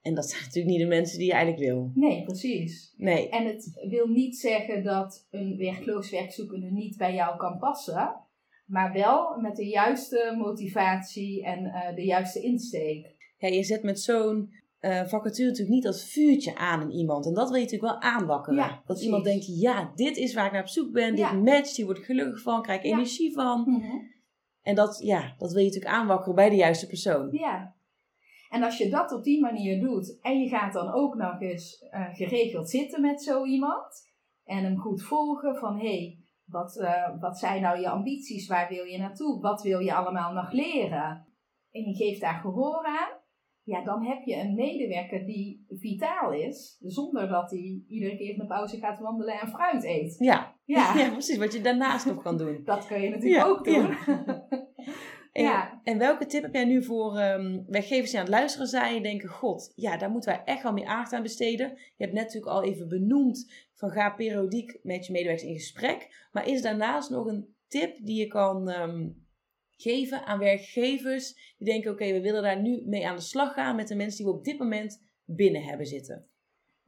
En 0.02 0.14
dat 0.14 0.28
zijn 0.30 0.42
natuurlijk 0.44 0.74
niet 0.76 0.82
de 0.82 0.94
mensen 0.94 1.18
die 1.18 1.26
je 1.26 1.32
eigenlijk 1.32 1.64
wil. 1.64 1.90
Nee, 1.94 2.22
precies. 2.24 2.94
Nee. 2.96 3.28
En 3.28 3.46
het 3.46 3.86
wil 3.88 4.06
niet 4.06 4.36
zeggen 4.36 4.82
dat 4.84 5.26
een 5.30 5.56
werkloos 5.56 6.10
werkzoekende 6.10 6.70
niet 6.70 6.96
bij 6.96 7.14
jou 7.14 7.36
kan 7.36 7.58
passen, 7.58 8.16
maar 8.66 8.92
wel 8.92 9.40
met 9.40 9.56
de 9.56 9.66
juiste 9.66 10.34
motivatie 10.38 11.44
en 11.44 11.64
eh, 11.64 11.94
de 11.94 12.04
juiste 12.04 12.40
insteek. 12.40 13.14
Ja, 13.38 13.48
je 13.48 13.62
zet 13.62 13.82
met 13.82 14.00
zo'n 14.00 14.52
eh, 14.78 15.04
vacature 15.06 15.48
natuurlijk 15.48 15.74
niet 15.74 15.82
dat 15.82 16.02
vuurtje 16.02 16.56
aan 16.56 16.80
in 16.82 16.90
iemand. 16.90 17.26
En 17.26 17.34
dat 17.34 17.48
wil 17.48 17.58
je 17.58 17.64
natuurlijk 17.64 17.92
wel 17.92 18.00
aanwakkeren. 18.12 18.58
Ja, 18.58 18.82
dat 18.86 19.00
iemand 19.02 19.24
denkt, 19.24 19.46
ja, 19.60 19.92
dit 19.94 20.16
is 20.16 20.34
waar 20.34 20.46
ik 20.46 20.52
naar 20.52 20.60
op 20.60 20.68
zoek 20.68 20.92
ben. 20.92 21.16
Ja. 21.16 21.32
Dit 21.32 21.42
matcht, 21.42 21.76
hier 21.76 21.86
word 21.86 21.98
ik 21.98 22.04
gelukkig 22.04 22.42
van, 22.42 22.62
krijg 22.62 22.78
ik 22.78 22.86
Ja. 22.86 22.92
energie 22.92 23.32
van. 23.32 23.82
En 24.62 24.74
dat, 24.74 25.00
ja, 25.04 25.34
dat 25.38 25.52
wil 25.52 25.60
je 25.62 25.66
natuurlijk 25.66 25.94
aanwakkeren 25.94 26.34
bij 26.34 26.48
de 26.50 26.56
juiste 26.56 26.86
persoon. 26.86 27.28
Ja. 27.32 27.74
En 28.50 28.62
als 28.62 28.78
je 28.78 28.90
dat 28.90 29.12
op 29.12 29.24
die 29.24 29.40
manier 29.40 29.80
doet 29.80 30.18
en 30.20 30.38
je 30.38 30.48
gaat 30.48 30.72
dan 30.72 30.92
ook 30.92 31.14
nog 31.14 31.40
eens 31.40 31.78
eh, 31.90 32.14
geregeld 32.14 32.70
zitten 32.70 33.00
met 33.00 33.22
zo 33.22 33.44
iemand 33.44 34.08
en 34.44 34.64
hem 34.64 34.78
goed 34.78 35.02
volgen 35.02 35.56
van 35.56 35.78
hé, 35.78 35.96
hey, 35.96 36.18
wat, 36.44 36.78
eh, 36.78 37.20
wat 37.20 37.38
zijn 37.38 37.62
nou 37.62 37.80
je 37.80 37.88
ambities, 37.88 38.48
waar 38.48 38.68
wil 38.68 38.84
je 38.84 38.98
naartoe, 38.98 39.40
wat 39.40 39.62
wil 39.62 39.78
je 39.78 39.94
allemaal 39.94 40.32
nog 40.32 40.52
leren 40.52 41.26
en 41.70 41.82
je 41.82 41.94
geeft 41.94 42.20
daar 42.20 42.40
gehoor 42.40 42.84
aan, 42.84 43.18
ja, 43.62 43.84
dan 43.84 44.04
heb 44.04 44.22
je 44.24 44.36
een 44.36 44.54
medewerker 44.54 45.26
die 45.26 45.64
vitaal 45.68 46.32
is, 46.32 46.76
zonder 46.80 47.28
dat 47.28 47.50
hij 47.50 47.82
iedere 47.86 48.16
keer 48.16 48.36
de 48.36 48.46
pauze 48.46 48.78
gaat 48.78 49.00
wandelen 49.00 49.40
en 49.40 49.48
fruit 49.48 49.84
eet. 49.84 50.16
Ja. 50.18 50.58
Ja, 50.64 50.94
ja, 50.98 51.10
precies. 51.10 51.38
Wat 51.38 51.52
je 51.52 51.60
daarnaast 51.60 52.06
nog 52.06 52.22
kan 52.22 52.38
doen. 52.38 52.60
dat 52.64 52.86
kun 52.86 53.00
je 53.00 53.10
natuurlijk 53.10 53.42
Ja, 53.42 53.48
ook 53.48 53.64
doen. 53.64 53.96
En, 55.32 55.42
Ja. 55.42 55.80
en 55.84 55.98
welke 55.98 56.26
tip 56.26 56.42
heb 56.42 56.54
jij 56.54 56.64
nu 56.64 56.84
voor 56.84 57.16
ehm 57.18 57.62
werkgevers 57.66 58.10
die 58.10 58.18
aan 58.18 58.24
het 58.24 58.34
luisteren 58.34 58.66
zijn 58.66 58.96
en 58.96 59.02
denken, 59.02 59.28
god, 59.28 59.72
ja, 59.74 59.96
daar 59.96 60.10
moeten 60.10 60.30
wij 60.30 60.42
echt 60.44 60.62
wel 60.62 60.72
meer 60.72 60.86
aandacht 60.86 61.12
aan 61.12 61.22
besteden. 61.22 61.68
Je 61.76 62.04
hebt 62.04 62.12
net 62.12 62.24
natuurlijk 62.24 62.52
al 62.52 62.64
even 62.64 62.88
benoemd 62.88 63.52
van 63.74 63.90
ga 63.90 64.10
periodiek 64.10 64.78
met 64.82 65.06
je 65.06 65.12
medewerkers 65.12 65.48
in 65.48 65.54
gesprek. 65.54 66.26
Maar 66.32 66.48
is 66.48 66.62
daarnaast 66.62 67.10
nog 67.10 67.26
een 67.26 67.54
tip 67.68 67.96
die 68.02 68.18
je 68.18 68.26
kan 68.26 68.70
ehm, 68.70 69.08
geven 69.76 70.24
aan 70.24 70.38
werkgevers 70.38 71.54
die 71.58 71.66
denken, 71.66 71.90
oké, 71.90 72.12
we 72.12 72.20
willen 72.20 72.42
daar 72.42 72.60
nu 72.62 72.82
mee 72.86 73.08
aan 73.08 73.16
de 73.16 73.22
slag 73.22 73.52
gaan 73.52 73.76
met 73.76 73.88
de 73.88 73.94
mensen 73.94 74.16
die 74.24 74.32
we 74.32 74.38
op 74.38 74.44
dit 74.44 74.58
moment 74.58 75.02
binnen 75.24 75.62
hebben 75.62 75.86
zitten? 75.86 76.29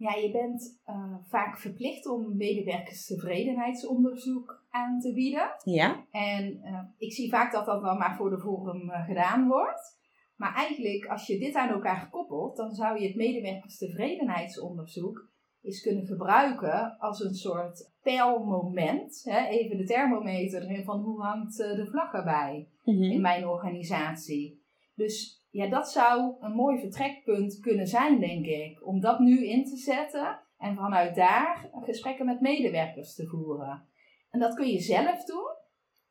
Ja, 0.03 0.15
je 0.15 0.31
bent 0.31 0.81
eh, 0.85 1.15
vaak 1.23 1.59
verplicht 1.59 2.07
om 2.07 2.37
medewerkerstevredenheidsonderzoek 2.37 4.63
aan 4.71 5.01
te 5.01 5.13
bieden. 5.13 5.51
Ja? 5.65 6.07
En 6.11 6.61
eh, 6.63 6.79
ik 6.99 7.13
zie 7.13 7.31
vaak 7.31 7.53
dat 7.53 7.67
dat 7.67 7.83
dan 7.83 7.99
maar 7.99 8.17
voor 8.17 8.31
de 8.31 8.39
vorm 8.39 8.91
eh, 8.91 9.05
gedaan 9.05 9.49
wordt. 9.49 10.01
Maar 10.37 10.55
eigenlijk, 10.55 11.07
als 11.07 11.27
je 11.27 11.39
dit 11.39 11.55
aan 11.55 11.69
elkaar 11.69 12.09
koppelt, 12.11 12.57
dan 12.57 12.75
zou 12.75 13.01
je 13.01 13.07
het 13.07 13.17
medewerkerstevredenheidsonderzoek 13.17 15.31
eens 15.63 15.83
kunnen 15.83 16.07
gebruiken 16.07 16.97
als 16.99 17.21
een 17.21 17.35
soort 17.35 17.93
peilmoment. 18.03 19.21
Hè? 19.25 19.47
Even 19.47 19.77
de 19.77 19.85
thermometer 19.85 20.83
van 20.85 21.01
hoe 21.01 21.23
hangt 21.23 21.57
de 21.57 21.87
vlag 21.91 22.13
erbij 22.13 22.69
Mhm. 22.85 23.03
in 23.03 23.21
mijn 23.21 23.49
organisatie. 23.49 24.63
Dus 24.95 25.42
ja, 25.53 25.67
dat 25.69 25.91
zou 25.91 26.35
een 26.41 26.53
mooi 26.53 26.79
vertrekpunt 26.79 27.61
kunnen 27.61 27.87
zijn, 27.87 28.21
denk 28.21 28.47
ik. 28.47 28.87
Om 28.87 29.01
dat 29.01 29.19
nu 29.19 29.47
in 29.47 29.65
te 29.65 29.77
zetten 29.77 30.41
en 30.59 30.77
vanuit 30.77 31.15
daar 31.15 31.71
gesprekken 31.85 32.27
met 32.27 32.41
medewerkers 32.41 33.15
te 33.15 33.27
voeren. 33.27 33.89
En 34.31 34.41
dat 34.41 34.55
kun 34.55 34.67
je 34.69 34.81
zelf 34.81 35.25
doen, 35.25 35.51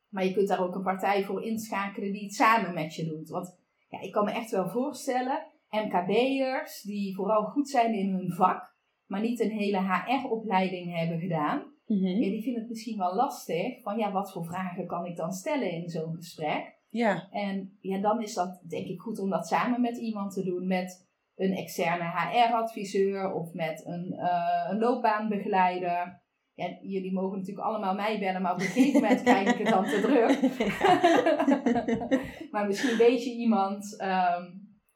maar 0.08 0.24
je 0.24 0.32
kunt 0.32 0.48
daar 0.48 0.62
ook 0.64 0.74
een 0.74 0.82
partij 0.82 1.24
voor 1.24 1.42
inschakelen 1.44 2.12
die 2.12 2.22
het 2.22 2.34
samen 2.34 2.74
met 2.74 2.94
je 2.94 3.04
doet. 3.04 3.28
Want 3.28 3.60
ja, 3.88 4.00
ik 4.00 4.12
kan 4.12 4.24
me 4.24 4.30
echt 4.32 4.50
wel 4.50 4.68
voorstellen, 4.68 5.46
MKB'ers 5.70 6.82
die 6.82 7.14
vooral 7.14 7.44
goed 7.44 7.68
zijn 7.68 7.94
in 7.94 8.10
hun 8.10 8.32
vak, 8.32 8.74
maar 9.06 9.20
niet 9.20 9.40
een 9.40 9.50
hele 9.50 9.78
HR-opleiding 9.78 10.96
hebben 10.98 11.20
gedaan, 11.20 11.70
Mhm. 11.86 12.06
ja, 12.06 12.30
die 12.30 12.42
vinden 12.42 12.60
het 12.60 12.70
misschien 12.70 12.98
wel 12.98 13.14
lastig. 13.14 13.82
Van 13.82 13.98
ja, 13.98 14.12
wat 14.12 14.32
voor 14.32 14.44
vragen 14.44 14.86
kan 14.86 15.06
ik 15.06 15.16
dan 15.16 15.32
stellen 15.32 15.70
in 15.70 15.88
zo'n 15.88 16.14
gesprek? 16.14 16.80
Ja. 16.92 17.28
En 17.30 17.78
ja, 17.80 18.00
dan 18.00 18.22
is 18.22 18.34
dat 18.34 18.60
denk 18.68 18.86
ik 18.86 19.00
goed 19.00 19.18
om 19.18 19.30
dat 19.30 19.46
samen 19.46 19.80
met 19.80 19.96
iemand 19.96 20.32
te 20.32 20.44
doen. 20.44 20.66
Met 20.66 21.10
een 21.36 21.52
externe 21.52 22.04
HR-adviseur 22.04 23.32
of 23.32 23.52
met 23.52 23.86
een, 23.86 24.12
eh, 24.12 24.68
een 24.70 24.78
loopbaanbegeleider. 24.78 26.20
Ja, 26.54 26.78
jullie 26.80 27.12
mogen 27.12 27.38
natuurlijk 27.38 27.66
allemaal 27.66 27.94
mij 27.94 28.18
bellen, 28.18 28.42
maar 28.42 28.52
op 28.52 28.60
een 28.60 28.64
gegeven 28.66 29.00
moment 29.00 29.22
krijg 29.28 29.52
ik 29.52 29.58
het 29.58 29.68
dan 29.68 29.84
te 29.84 30.00
druk. 30.00 30.40
maar 32.52 32.66
misschien 32.66 32.96
weet 32.96 33.24
je 33.24 33.30
iemand 33.30 34.00
ehm, 34.00 34.42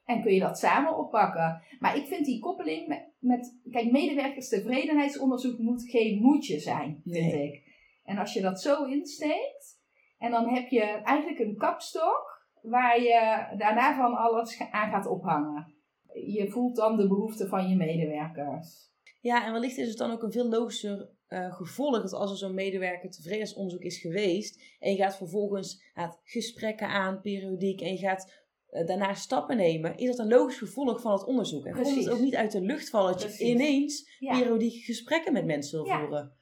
en 0.04 0.22
kun 0.22 0.32
je 0.35 0.40
dat 0.40 0.59
samen 0.59 0.98
oppakken. 0.98 1.62
Maar 1.78 1.96
ik 1.96 2.06
vind 2.06 2.24
die 2.24 2.40
koppeling 2.40 2.87
met, 2.88 3.12
met 3.18 3.61
kijk, 3.70 3.90
medewerkerstevredenheidsonderzoek 3.90 5.59
moet 5.59 5.90
geen 5.90 6.20
moedje 6.22 6.59
zijn, 6.59 7.00
vind 7.04 7.32
Nee. 7.32 7.46
ik. 7.46 7.64
En 8.04 8.18
als 8.18 8.32
je 8.32 8.40
dat 8.40 8.61
zo 8.61 8.85
insteekt, 8.85 9.76
en 10.18 10.31
dan 10.31 10.48
heb 10.48 10.68
je 10.68 10.83
eigenlijk 10.83 11.38
een 11.38 11.57
kapstok 11.57 12.44
waar 12.62 13.00
je 13.00 13.46
daarna 13.59 13.96
van 13.96 14.14
alles 14.14 14.61
aan 14.70 14.90
gaat 14.90 15.07
ophangen. 15.07 15.74
Je 16.12 16.48
voelt 16.48 16.76
dan 16.76 16.96
de 16.96 17.09
behoeften 17.09 17.48
van 17.48 17.68
je 17.68 17.76
medewerkers. 17.76 18.90
Ja, 19.20 19.46
en 19.46 19.52
wellicht 19.52 19.76
is 19.76 19.88
het 19.88 19.98
dan 19.98 20.11
ook 20.11 20.22
een 20.22 20.33
veel 20.33 20.48
logischer 20.48 21.11
uh, 21.29 21.55
gevolg 21.55 22.02
dat 22.02 22.12
als 22.12 22.31
er 22.31 22.37
zo'n 22.37 22.55
medewerker 22.55 23.11
tevredensonderzoek 23.11 23.83
is 23.83 24.00
geweest 24.00 24.76
en 24.79 24.90
je 24.90 24.96
gaat 24.96 25.16
vervolgens 25.16 25.83
gesprekken 26.24 26.88
aan 26.88 27.20
periodiek 27.20 27.81
en 27.81 27.92
je 27.92 27.98
gaat 27.98 28.44
uh, 28.70 28.87
daarna 28.87 29.14
stappen 29.14 29.57
nemen, 29.57 29.96
is 29.96 30.07
dat 30.07 30.18
een 30.18 30.29
logisch 30.29 30.59
gevolg 30.59 31.00
van 31.00 31.12
het 31.12 31.24
onderzoek. 31.24 31.66
En 31.66 31.74
komt 31.74 31.96
het 31.96 32.11
ook 32.11 32.20
niet 32.20 32.37
uit 32.37 32.52
de 32.52 32.61
lucht 32.61 32.90
vallen 32.90 33.12
dat 33.12 33.38
je 33.38 33.44
ineens 33.44 34.18
periodiek 34.18 34.85
gesprekken 34.85 35.33
met 35.33 35.44
mensen 35.44 35.83
wil 35.83 35.98
voeren. 35.98 36.36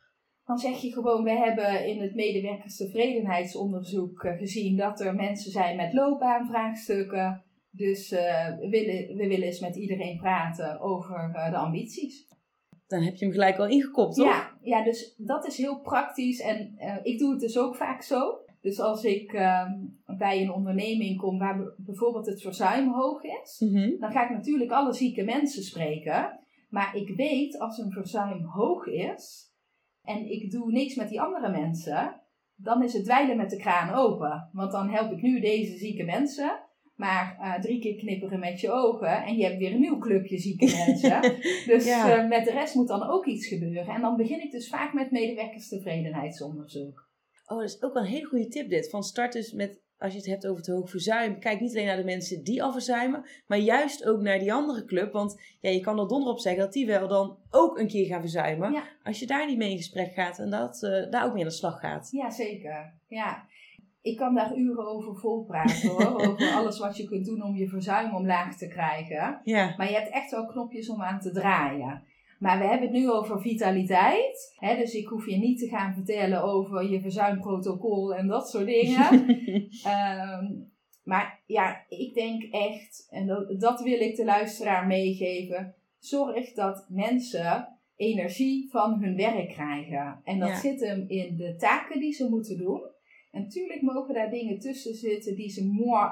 Dan 0.44 0.59
zeg 0.59 0.80
je 0.80 0.92
gewoon, 0.92 1.24
we 1.24 1.30
hebben 1.30 1.87
in 1.87 2.00
het 2.00 2.14
medewerkerstevredenheidsonderzoek 2.14 4.22
uh, 4.22 4.37
gezien 4.37 4.76
dat 4.76 5.00
er 5.00 5.14
mensen 5.14 5.50
zijn 5.50 5.76
met 5.76 5.92
loopbaanvraagstukken. 5.92 7.44
Dus 7.70 8.11
we, 8.11 8.66
willen, 8.70 9.16
we 9.16 9.26
willen 9.26 9.46
eens 9.46 9.61
met 9.61 9.76
iedereen 9.76 10.16
praten 10.16 10.80
over 10.80 11.30
de 11.50 11.57
ambities 11.57 12.26
dan 12.87 13.02
heb 13.02 13.16
je 13.16 13.24
hem 13.24 13.35
gelijk 13.35 13.59
al 13.59 13.68
ingekopt, 13.68 14.14
toch? 14.14 14.26
Ja, 14.26 14.59
ja 14.62 14.85
dus 14.85 15.14
dat 15.16 15.46
is 15.46 15.57
heel 15.57 15.80
praktisch. 15.80 16.40
En 16.40 16.74
uh, 16.78 16.96
ik 17.02 17.18
doe 17.18 17.30
het 17.30 17.40
dus 17.40 17.59
ook 17.59 17.76
vaak 17.76 18.02
zo. 18.02 18.38
Dus 18.61 18.80
als 18.80 19.04
ik 19.04 19.33
uh, 19.33 19.70
bij 20.18 20.42
een 20.42 20.52
onderneming 20.52 21.20
kom 21.20 21.38
waar 21.38 21.74
bijvoorbeeld 21.76 22.26
het 22.26 22.42
verzuim 22.42 22.92
hoog 22.92 23.22
is, 23.22 23.57
mm-hmm. 23.59 23.96
dan 23.98 24.12
ga 24.12 24.24
ik 24.24 24.30
natuurlijk 24.30 24.70
alle 24.70 24.92
zieke 24.92 25.24
mensen 25.24 25.62
spreken. 25.62 26.38
Maar 26.68 26.96
ik 26.96 27.16
weet 27.16 27.59
als 27.59 27.78
een 27.78 27.92
verzuim 27.92 28.44
hoog 28.44 28.87
is 28.87 29.52
en 30.04 30.30
ik 30.30 30.50
doe 30.50 30.72
niks 30.72 30.94
met 30.94 31.08
die 31.08 31.20
andere 31.20 31.50
mensen, 31.50 32.20
dan 32.56 32.82
is 32.82 32.92
het 32.92 33.04
dweilen 33.04 33.36
met 33.36 33.50
de 33.50 33.56
kraan 33.56 33.94
open. 33.94 34.48
Want 34.52 34.72
dan 34.72 34.88
help 34.88 35.12
ik 35.12 35.22
nu 35.22 35.40
deze 35.40 35.76
zieke 35.76 36.04
mensen. 36.04 36.62
Maar 36.94 37.36
uh, 37.40 37.60
drie 37.60 37.80
keer 37.80 37.96
knipperen 37.96 38.38
met 38.38 38.60
je 38.60 38.70
ogen 38.70 39.24
en 39.24 39.36
je 39.36 39.44
hebt 39.44 39.58
weer 39.58 39.72
een 39.72 39.80
nieuw 39.80 39.98
clubje 39.98 40.38
zieke 40.38 40.64
mensen. 40.86 41.20
dus 41.66 41.84
ja. 41.84 42.22
uh, 42.22 42.28
met 42.28 42.44
de 42.44 42.50
rest 42.50 42.74
moet 42.74 42.88
dan 42.88 43.02
ook 43.02 43.26
iets 43.26 43.46
gebeuren. 43.46 43.94
En 43.94 44.00
dan 44.00 44.16
begin 44.16 44.42
ik 44.42 44.50
dus 44.50 44.68
vaak 44.68 44.92
met 44.92 45.10
medewerkerstevredenheidsonderzoek. 45.10 47.08
Oh, 47.46 47.58
dat 47.58 47.68
is 47.68 47.82
ook 47.82 47.92
wel 47.92 48.02
een 48.02 48.08
hele 48.08 48.26
goede 48.26 48.48
tip 48.48 48.68
dit. 48.68 48.90
Van 48.90 49.02
start 49.02 49.32
dus 49.32 49.52
met, 49.52 49.80
als 49.98 50.12
je 50.12 50.18
het 50.18 50.28
hebt 50.28 50.46
over 50.46 50.57
het 50.57 50.74
hoog 50.74 50.90
verzuim, 50.90 51.38
kijk 51.38 51.61
niet 51.61 51.70
alleen 51.70 51.87
naar 51.87 51.96
de 51.96 52.04
mensen 52.04 52.44
die 52.44 52.62
al 52.62 52.72
verzuimen, 52.72 53.24
maar 53.46 53.59
juist 53.59 54.04
ook 54.04 54.20
naar 54.20 54.38
die 54.38 54.52
andere 54.52 54.85
club. 54.85 55.12
Want 55.12 55.40
ja, 55.61 55.70
je 55.70 55.80
kan 55.80 55.98
er 55.98 56.09
donder 56.09 56.33
op 56.33 56.40
zeggen 56.40 56.62
dat 56.62 56.72
die 56.72 56.87
wel 56.87 57.09
dan 57.09 57.38
ook 57.50 57.78
een 57.78 57.88
keer 57.88 58.07
gaan 58.07 58.20
verzuimen. 58.20 58.72
Ja. 58.72 58.83
Als 59.02 59.18
je 59.18 59.26
daar 59.26 59.46
niet 59.46 59.59
mee 59.59 59.70
in 59.70 59.76
gesprek 59.76 60.12
gaat 60.12 60.38
en 60.38 60.50
dat, 60.50 60.83
uh, 60.83 61.11
daar 61.11 61.24
ook 61.24 61.33
mee 61.33 61.42
aan 61.42 61.48
de 61.48 61.54
slag 61.54 61.80
gaat. 61.80 62.09
Ja, 62.11 62.30
zeker. 62.30 62.92
Ja 63.09 63.46
ik 64.04 64.16
kan 64.16 64.35
daar 64.35 64.57
uren 64.57 64.87
over 64.87 65.16
volpraten 65.16 65.88
hoor. 65.88 66.20
over 66.28 66.52
alles 66.52 66.78
wat 66.78 66.96
je 66.96 67.04
kunt 67.04 67.24
doen 67.24 67.42
om 67.42 67.57
je 67.57 67.68
verzuim 67.68 68.14
omlaag 68.14 68.57
te 68.57 68.68
krijgen. 68.68 69.40
Ja. 69.44 69.74
Maar 69.76 69.88
je 69.88 69.94
hebt 69.94 70.11
echt 70.11 70.30
wel 70.30 70.46
knopjes 70.46 70.88
om 70.88 71.02
aan 71.02 71.20
te 71.20 71.30
draaien. 71.30 72.02
Maar 72.38 72.59
we 72.59 72.64
hebben 72.64 72.88
het 72.88 72.97
nu 72.97 73.11
over 73.11 73.40
vitaliteit. 73.40 74.55
Hè, 74.57 74.77
dus 74.77 74.94
ik 74.94 75.07
hoef 75.07 75.27
je 75.27 75.37
niet 75.37 75.59
te 75.59 75.68
gaan 75.68 75.94
vertellen 75.94 76.42
over 76.42 76.90
je 76.90 77.01
verzuimprotocol 77.01 78.14
en 78.14 78.27
dat 78.27 78.51
soort 78.51 78.66
dingen. 78.66 79.29
um, 79.87 80.73
maar 81.11 81.42
ja, 81.47 81.85
ik 81.88 82.14
denk 82.14 82.42
echt, 82.42 83.07
en 83.11 83.27
dat, 83.27 83.61
dat 83.61 83.81
wil 83.81 84.01
ik 84.01 84.16
de 84.16 84.25
luisteraar 84.25 84.87
meegeven. 84.87 85.75
Zorg 85.99 86.53
dat 86.53 86.87
mensen 86.88 87.68
energie 87.97 88.70
van 88.70 88.99
hun 89.01 89.16
werk 89.16 89.49
krijgen. 89.49 90.20
En 90.25 90.38
dat 90.38 90.57
zit 90.57 90.81
hem 90.81 91.05
in 91.09 91.37
de 91.37 91.57
taken 91.57 92.01
die 92.01 92.12
ze 92.12 92.29
moeten 92.29 92.59
doen. 92.59 92.83
En 93.35 93.42
natuurlijk 93.42 93.83
mogen 93.83 94.14
daar 94.14 94.31
dingen 94.31 94.59
tussen 94.59 94.94
zitten 94.94 95.35
die 95.35 95.51
ze 95.51 95.66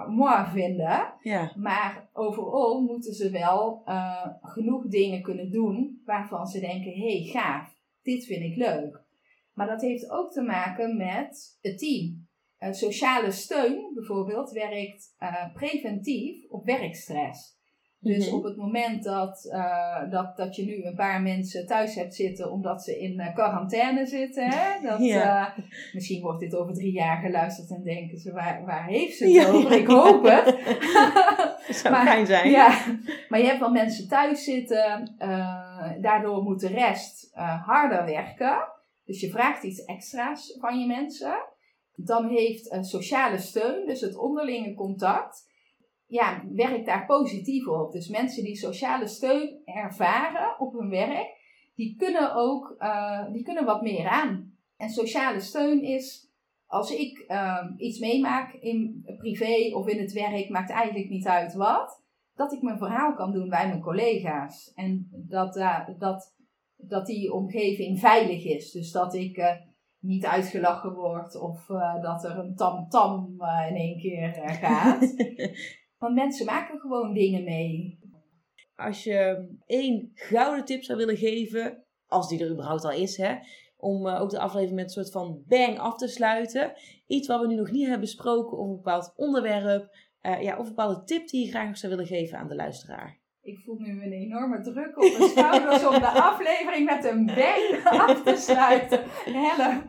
mooi, 0.09 0.45
vinden. 0.53 1.15
Ja. 1.21 1.53
Maar 1.57 2.09
overal 2.13 2.81
moeten 2.81 3.15
ze 3.15 3.31
wel 3.31 3.83
uh, 3.87 4.27
genoeg 4.41 4.87
dingen 4.87 5.23
kunnen 5.23 5.51
doen 5.51 6.03
waarvan 6.05 6.47
ze 6.47 6.61
denken: 6.61 6.93
hé, 6.93 7.23
hey, 7.23 7.23
gaaf, 7.23 7.75
dit 8.03 8.25
vind 8.25 8.43
ik 8.43 8.57
leuk. 8.57 9.05
Maar 9.55 9.67
dat 9.67 9.81
heeft 9.81 10.11
ook 10.11 10.33
te 10.33 10.43
maken 10.43 10.97
met 10.97 11.59
het 11.61 11.79
team. 11.79 12.29
Uh, 12.59 12.73
sociale 12.73 13.31
steun 13.31 13.91
bijvoorbeeld 13.95 14.51
werkt 14.51 15.17
uh, 15.19 15.55
preventief 15.55 16.51
op 16.51 16.65
werkstress. 16.65 17.61
Dus 18.05 18.27
mhm. 18.27 18.37
op 18.37 18.43
het 18.43 18.57
moment 18.57 19.05
dat, 19.05 19.49
uh, 19.53 20.11
dat, 20.11 20.37
dat 20.37 20.57
je 20.57 20.65
nu 20.65 20.85
een 20.85 20.95
paar 20.95 21.23
mensen 21.23 21.67
thuis 21.67 21.95
hebt 21.95 22.15
zitten 22.15 22.51
omdat 22.51 22.83
ze 22.83 22.99
in 22.99 23.21
uh, 23.21 23.35
quarantaine 23.35 24.07
zitten, 24.07 24.49
hè, 24.51 24.89
dat, 24.89 25.01
ja. 25.01 25.55
uh, 25.59 25.65
misschien 25.93 26.23
wordt 26.23 26.41
dit 26.41 26.55
over 26.55 26.75
drie 26.75 26.93
jaar 26.93 27.17
geluisterd 27.17 27.71
en 27.71 27.83
denken 27.83 28.19
ze, 28.19 28.33
waar, 28.33 28.65
waar 28.65 28.87
heeft 28.87 29.17
ze 29.17 29.25
het 29.25 29.33
ja, 29.33 29.49
over? 29.49 29.73
Ik 29.73 29.87
hoop 29.87 30.25
het. 30.25 30.45
dat 31.67 31.77
zou 31.77 31.95
maar, 31.95 32.07
fijn 32.07 32.27
zijn. 32.27 32.51
Ja, 32.51 32.85
maar 33.29 33.41
je 33.41 33.47
hebt 33.47 33.61
wel 33.61 33.71
mensen 33.71 34.09
thuis 34.09 34.45
zitten, 34.45 35.17
daardoor 36.01 36.43
moet 36.43 36.61
de 36.61 36.69
rest 36.69 37.31
harder 37.65 38.05
werken. 38.05 38.69
Dus 39.05 39.21
je 39.21 39.31
vraagt 39.31 39.63
iets 39.63 39.85
extra's 39.85 40.57
van 40.61 40.79
je 40.81 40.87
mensen. 40.87 41.35
Dan 41.95 42.29
heeft 42.29 42.77
sociale 42.81 43.39
steun, 43.39 43.87
dus 43.87 44.01
het 44.01 44.17
onderlinge 44.17 44.75
contact 44.75 45.51
ja, 46.13 46.43
werkt 46.53 46.87
daar 46.87 47.07
positief 47.07 47.67
op. 47.67 47.93
Dus 47.93 48.09
mensen 48.09 48.45
die 48.45 48.57
sociale 48.57 49.07
steun 49.07 49.61
ervaren 49.65 50.61
op 50.61 50.73
hun 50.73 50.89
werk, 50.89 51.41
die 51.75 51.97
kunnen 51.97 52.35
ook 52.35 52.75
uh, 52.79 53.33
die 53.33 53.43
kunnen 53.43 53.65
wat 53.65 53.83
meer 53.83 54.09
aan. 54.09 54.57
En 54.77 54.89
sociale 54.89 55.41
steun 55.41 55.83
is, 55.83 56.31
als 56.67 56.91
ik 56.91 57.25
uh, 57.29 57.65
iets 57.77 57.99
meemaak 57.99 58.53
in 58.53 59.05
privé 59.19 59.75
of 59.75 59.89
in 59.89 59.99
het 59.99 60.13
werk, 60.13 60.49
maakt 60.49 60.71
eigenlijk 60.71 61.09
niet 61.09 61.27
uit 61.27 61.55
wat, 61.55 62.03
dat 62.35 62.53
ik 62.53 62.63
mijn 62.63 62.79
verhaal 62.79 63.15
kan 63.15 63.33
doen 63.33 63.49
bij 63.49 63.69
mijn 63.69 63.81
collega's. 63.81 64.73
En 64.75 65.09
dat, 65.11 65.57
uh, 65.57 65.89
dat, 65.99 66.37
dat 66.77 67.07
die 67.07 67.33
omgeving 67.33 68.01
veilig 68.01 68.45
is. 68.45 68.71
Dus 68.71 68.91
dat 68.91 69.15
ik 69.15 69.37
uh, 69.37 69.51
niet 69.99 70.27
uitgelachen 70.27 70.95
word 70.95 71.41
of 71.41 71.67
dat 72.03 72.25
er 72.25 72.39
een 72.39 72.55
tam-tam 72.55 73.37
in 73.69 73.75
één 73.75 73.99
keer 73.99 74.33
gaat. 74.61 75.01
Want 76.03 76.15
mensen 76.15 76.47
maken 76.47 76.81
gewoon 76.81 77.13
dingen 77.13 77.45
mee. 77.45 77.99
Als 78.77 79.05
je 79.05 79.49
één 79.67 80.11
gouden 80.15 80.65
tip 80.65 80.83
zou 80.83 80.99
willen 80.99 81.17
geven, 81.17 81.85
als 82.07 82.29
die 82.29 82.41
er 82.45 82.51
überhaupt 82.51 82.85
al 82.85 82.91
is, 82.91 83.17
hè, 83.17 83.35
om 83.77 84.07
uh, 84.07 84.21
ook 84.21 84.31
de 84.31 84.39
aflevering 84.39 84.77
met 84.77 84.85
een 84.85 84.91
soort 84.91 85.11
van 85.11 85.43
bang 85.47 85.79
af 85.79 85.97
te 85.97 86.09
sluiten. 86.09 86.73
Iets 87.07 87.29
wat 87.29 87.41
we 87.41 87.47
nu 87.47 87.55
nog 87.55 87.71
niet 87.71 87.83
hebben 87.83 88.01
besproken, 88.01 88.59
of 88.59 88.69
een 88.69 88.77
bepaald 88.77 89.13
onderwerp, 89.17 89.97
uh, 90.23 90.43
ja, 90.43 90.53
of 90.59 90.63
een 90.63 90.75
bepaalde 90.75 91.05
tip 91.05 91.29
die 91.29 91.45
je 91.45 91.51
graag 91.51 91.67
nog 91.67 91.77
zou 91.77 91.93
willen 91.93 92.09
geven 92.09 92.39
aan 92.39 92.49
de 92.49 92.55
luisteraar. 92.55 93.21
Ik 93.41 93.59
voel 93.59 93.79
nu 93.79 94.03
een 94.03 94.13
enorme 94.13 94.61
druk 94.61 94.97
op 94.97 95.19
mijn 95.19 95.31
schouders 95.31 95.87
om 95.87 96.01
de 96.01 96.23
aflevering 96.31 96.85
met 96.85 97.05
een 97.05 97.27
bang 97.27 97.85
af 97.85 98.23
te 98.23 98.37
sluiten. 98.37 99.01
Helle. 99.25 99.83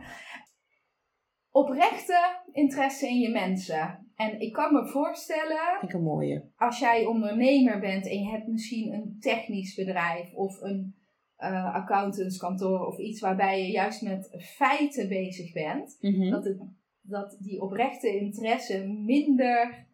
Oprechte 1.50 2.42
interesse 2.52 3.08
in 3.08 3.18
je 3.18 3.30
mensen. 3.30 4.03
En 4.16 4.40
ik 4.40 4.52
kan 4.52 4.72
me 4.72 4.86
voorstellen. 4.86 5.78
Ik 5.82 5.92
een 5.92 6.02
mooie. 6.02 6.44
Als 6.56 6.78
jij 6.78 7.04
ondernemer 7.04 7.80
bent 7.80 8.08
en 8.08 8.18
je 8.18 8.28
hebt 8.28 8.46
misschien 8.46 8.92
een 8.92 9.16
technisch 9.20 9.74
bedrijf 9.74 10.32
of 10.32 10.60
een 10.60 10.94
uh, 11.38 11.74
accountantskantoor 11.74 12.86
of 12.86 12.98
iets 12.98 13.20
waarbij 13.20 13.62
je 13.62 13.70
juist 13.70 14.02
met 14.02 14.30
feiten 14.56 15.08
bezig 15.08 15.52
bent, 15.52 15.96
mhm. 16.00 16.30
dat, 16.30 16.44
het, 16.44 16.58
dat 17.00 17.36
die 17.40 17.60
oprechte 17.60 18.16
interesse 18.16 18.86
minder 18.86 19.86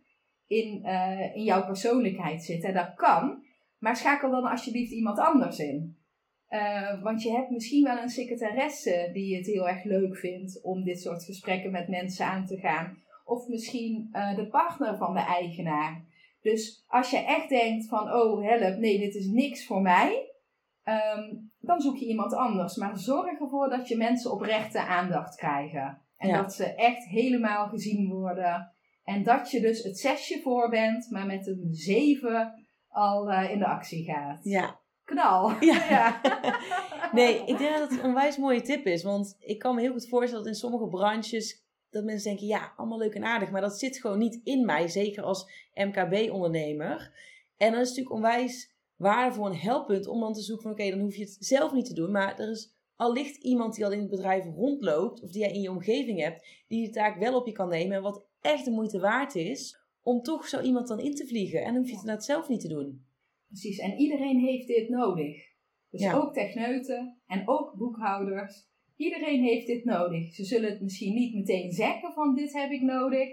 in, 0.47 0.81
uh, 0.85 1.37
in 1.37 1.45
jouw 1.45 1.65
persoonlijkheid 1.65 2.45
zit. 2.45 2.65
En 2.65 2.75
dat 2.75 2.95
kan, 2.95 3.45
maar 3.79 3.97
schakel 3.97 4.31
dan 4.31 4.45
alsjeblieft 4.45 4.93
iemand 4.93 5.19
anders 5.19 5.59
in. 5.59 5.99
Uh, 6.51 7.03
want 7.03 7.23
je 7.23 7.31
hebt 7.31 7.51
misschien 7.51 7.85
wel 7.85 7.99
een 7.99 8.09
secretaresse 8.09 9.11
die 9.13 9.37
het 9.37 9.47
heel 9.47 9.69
erg 9.69 9.85
leuk 9.85 10.17
vindt 10.17 10.63
om 10.63 10.85
dit 10.85 11.01
soort 11.01 11.25
gesprekken 11.25 11.71
met 11.71 11.89
mensen 11.89 12.27
aan 12.27 12.47
te 12.47 12.57
gaan 12.57 12.99
of 13.31 13.49
misschien 13.49 14.09
uh, 14.13 14.37
de 14.37 14.47
partner 14.47 14.97
van 14.97 15.15
de 15.15 15.21
eigenaar. 15.21 16.05
Dus 16.41 16.85
als 16.89 17.11
je 17.11 17.19
echt 17.19 17.49
denkt 17.49 17.89
van, 17.89 18.13
oh 18.13 18.45
help, 18.45 18.79
nee, 18.79 18.99
dit 18.99 19.15
is 19.15 19.27
niks 19.27 19.67
voor 19.67 19.83
mij, 19.83 20.33
um, 20.85 21.53
dan 21.59 21.81
zoek 21.81 21.97
je 21.97 22.07
iemand 22.07 22.35
anders. 22.35 22.77
Maar 22.77 22.99
zorg 22.99 23.41
ervoor 23.41 23.69
dat 23.69 23.89
je 23.89 23.97
mensen 23.97 24.33
oprechte 24.33 24.87
aandacht 24.87 25.37
krijgen. 25.37 26.03
En 26.17 26.33
dat 26.33 26.55
ze 26.55 26.75
echt 26.75 27.05
helemaal 27.05 27.69
gezien 27.69 28.09
worden. 28.09 28.73
En 29.05 29.23
dat 29.23 29.51
je 29.51 29.61
dus 29.61 29.83
het 29.83 29.99
zesje 29.99 30.41
voor 30.41 30.71
bent, 30.71 31.11
maar 31.11 31.27
met 31.27 31.47
een 31.47 31.69
zeven 31.71 32.67
al 32.89 33.31
uh, 33.31 33.51
in 33.51 33.59
de 33.59 33.67
actie 33.67 34.05
gaat. 34.05 34.45
Ja. 34.45 34.79
Knal. 35.05 35.53
Ja. 35.61 35.87
ja. 35.89 36.21
nee, 37.13 37.39
ik 37.47 37.59
denk 37.59 37.79
dat 37.79 37.91
het 37.91 37.99
een 37.99 38.05
onwijs 38.05 38.37
mooie 38.37 38.63
tip 38.63 38.87
is. 38.87 39.03
Want 39.03 39.37
ik 39.39 39.59
kan 39.59 39.75
me 39.75 39.81
heel 39.81 39.93
goed 39.93 40.09
voorstellen 40.09 40.45
dat 40.45 40.53
in 40.53 40.59
sommige 40.59 40.89
branches 40.89 41.69
dat 41.91 42.05
mensen 42.05 42.29
denken, 42.29 42.47
ja, 42.47 42.73
allemaal 42.77 42.99
leuk 42.99 43.15
en 43.15 43.25
aardig, 43.25 43.51
maar 43.51 43.61
dat 43.61 43.79
zit 43.79 43.97
gewoon 43.97 44.19
niet 44.19 44.41
in 44.45 44.65
mij, 44.65 44.89
zeker 44.89 45.23
als 45.23 45.51
MKB-ondernemer. 45.75 47.13
En 47.57 47.73
dan 47.73 47.81
is 47.81 47.89
het 47.89 47.97
natuurlijk 47.97 48.15
onwijs 48.15 48.75
waardevol 48.97 49.47
en 49.47 49.57
helpend 49.57 50.07
om 50.07 50.21
dan 50.21 50.33
te 50.33 50.43
zoeken 50.43 50.63
van, 50.63 50.73
oké, 50.73 50.91
dan 50.91 51.01
hoef 51.01 51.17
je 51.17 51.23
het 51.23 51.37
zelf 51.39 51.73
niet 51.73 51.87
te 51.87 51.95
doen, 51.95 52.11
maar 52.11 52.39
er 52.39 52.51
is 52.51 52.75
allicht 52.97 53.37
iemand 53.37 53.75
die 53.75 53.85
al 53.85 53.93
in 53.93 53.99
het 53.99 54.11
bedrijf 54.11 54.45
rondloopt, 54.45 55.23
of 55.23 55.31
die 55.31 55.41
jij 55.41 55.53
in 55.53 55.61
je 55.61 55.71
omgeving 55.71 56.21
hebt, 56.21 56.65
die 56.69 56.87
de 56.87 56.93
taak 56.93 57.19
wel 57.19 57.37
op 57.37 57.47
je 57.47 57.53
kan 57.53 57.69
nemen 57.69 57.97
en 57.97 58.03
wat 58.03 58.27
echt 58.41 58.65
de 58.65 58.71
moeite 58.71 59.01
waard 59.01 59.35
is, 59.35 59.79
om 60.03 60.23
toch 60.23 60.49
zo 60.49 60.61
iemand 60.61 60.89
dan 60.89 61.01
in 61.01 61.15
te 61.15 61.27
vliegen. 61.27 61.61
En 61.61 61.67
dan 61.67 61.77
hoef 61.77 61.87
je 61.87 61.93
het 61.93 62.01
inderdaad 62.01 62.25
zelf 62.25 62.49
niet 62.49 62.61
te 62.61 62.69
doen. 62.69 63.05
Precies, 63.47 63.79
en 63.79 63.97
iedereen 63.97 64.39
heeft 64.39 64.67
dit 64.67 64.89
nodig. 64.89 65.49
Dus 65.91 66.13
ook 66.13 66.35
techneuten 66.35 67.21
en 67.27 67.49
ook 67.49 67.75
boekhouders. 67.77 68.69
Iedereen 69.01 69.43
heeft 69.43 69.67
dit 69.67 69.85
nodig. 69.85 70.35
Ze 70.35 70.45
zullen 70.45 70.71
het 70.71 70.81
misschien 70.81 71.15
niet 71.15 71.35
meteen 71.35 71.73
zeggen 71.73 72.13
van 72.13 72.35
dit 72.35 72.53
heb 72.53 72.71
ik 72.71 72.83
nodig. 72.83 73.29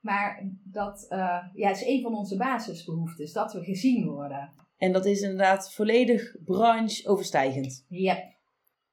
Maar 0.00 0.50
dat 0.64 1.06
uh, 1.10 1.44
ja, 1.54 1.70
is 1.70 1.86
een 1.86 2.02
van 2.02 2.14
onze 2.14 2.36
basisbehoeftes, 2.36 3.32
dat 3.32 3.52
we 3.52 3.64
gezien 3.64 4.06
worden. 4.06 4.52
En 4.76 4.92
dat 4.92 5.04
is 5.04 5.20
inderdaad 5.20 5.74
volledig 5.74 6.36
brancheoverstijgend. 6.44 7.86
Yep. 7.88 8.36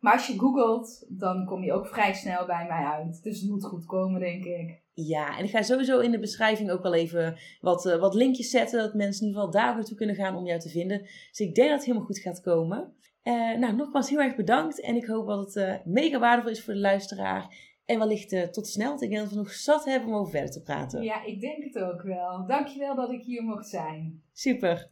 Maar 0.00 0.12
als 0.12 0.26
je 0.26 0.38
googelt, 0.38 1.04
dan 1.08 1.44
kom 1.44 1.62
je 1.62 1.72
ook 1.72 1.86
vrij 1.86 2.14
snel 2.14 2.46
bij 2.46 2.66
mij 2.68 2.84
uit. 2.84 3.22
Dus 3.22 3.40
het 3.40 3.50
moet 3.50 3.64
goed 3.64 3.86
komen, 3.86 4.20
denk 4.20 4.44
ik. 4.44 4.82
Ja, 4.92 5.38
en 5.38 5.44
ik 5.44 5.50
ga 5.50 5.62
sowieso 5.62 5.98
in 5.98 6.10
de 6.10 6.18
beschrijving 6.18 6.70
ook 6.70 6.82
wel 6.82 6.94
even 6.94 7.36
wat, 7.60 7.86
uh, 7.86 7.96
wat 7.96 8.14
linkjes 8.14 8.50
zetten. 8.50 8.78
Dat 8.78 8.94
mensen 8.94 9.20
in 9.20 9.28
ieder 9.28 9.42
geval 9.42 9.60
daar 9.60 9.74
naartoe 9.74 9.96
kunnen 9.96 10.16
gaan 10.16 10.36
om 10.36 10.46
jou 10.46 10.60
te 10.60 10.68
vinden. 10.68 10.98
Dus 10.98 11.38
ik 11.38 11.54
denk 11.54 11.68
dat 11.68 11.76
het 11.76 11.86
helemaal 11.86 12.06
goed 12.06 12.18
gaat 12.18 12.40
komen. 12.40 12.92
Uh, 13.24 13.58
nou, 13.58 13.74
nogmaals 13.76 14.10
heel 14.10 14.20
erg 14.20 14.36
bedankt. 14.36 14.80
En 14.80 14.96
ik 14.96 15.06
hoop 15.06 15.26
dat 15.26 15.54
het 15.54 15.56
uh, 15.56 15.74
mega 15.84 16.18
waardevol 16.18 16.50
is 16.50 16.64
voor 16.64 16.74
de 16.74 16.80
luisteraar. 16.80 17.66
En 17.84 17.98
wellicht 17.98 18.52
tot 18.52 18.66
snel. 18.66 18.92
Ik 18.92 19.10
denk 19.10 19.16
dat 19.16 19.30
we 19.30 19.36
nog 19.36 19.50
zat 19.50 19.84
hebben 19.84 20.08
om 20.08 20.14
over 20.14 20.30
verder 20.30 20.50
te 20.50 20.62
praten. 20.62 21.02
Ja, 21.02 21.24
ik 21.24 21.40
denk 21.40 21.64
het 21.64 21.78
ook 21.78 22.02
wel. 22.02 22.46
Dankjewel 22.46 22.94
dat 22.94 23.10
ik 23.10 23.22
hier 23.22 23.42
mocht 23.42 23.68
zijn. 23.68 24.22
Super. 24.32 24.90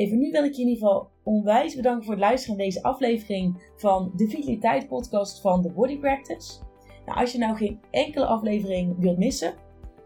Even 0.00 0.18
nu 0.18 0.30
wil 0.30 0.44
ik 0.44 0.52
je 0.52 0.62
in 0.62 0.68
ieder 0.68 0.82
geval 0.82 1.10
onwijs 1.22 1.74
bedanken 1.74 2.04
voor 2.04 2.12
het 2.12 2.22
luisteren 2.22 2.56
naar 2.56 2.66
deze 2.66 2.82
aflevering 2.82 3.62
van 3.76 4.12
de 4.16 4.28
Vitaliteit 4.28 4.88
Podcast 4.88 5.40
van 5.40 5.62
The 5.62 5.72
Body 5.72 5.98
Practice. 5.98 6.58
Nou, 7.06 7.18
als 7.18 7.32
je 7.32 7.38
nou 7.38 7.56
geen 7.56 7.80
enkele 7.90 8.26
aflevering 8.26 8.94
wilt 8.98 9.18
missen, 9.18 9.54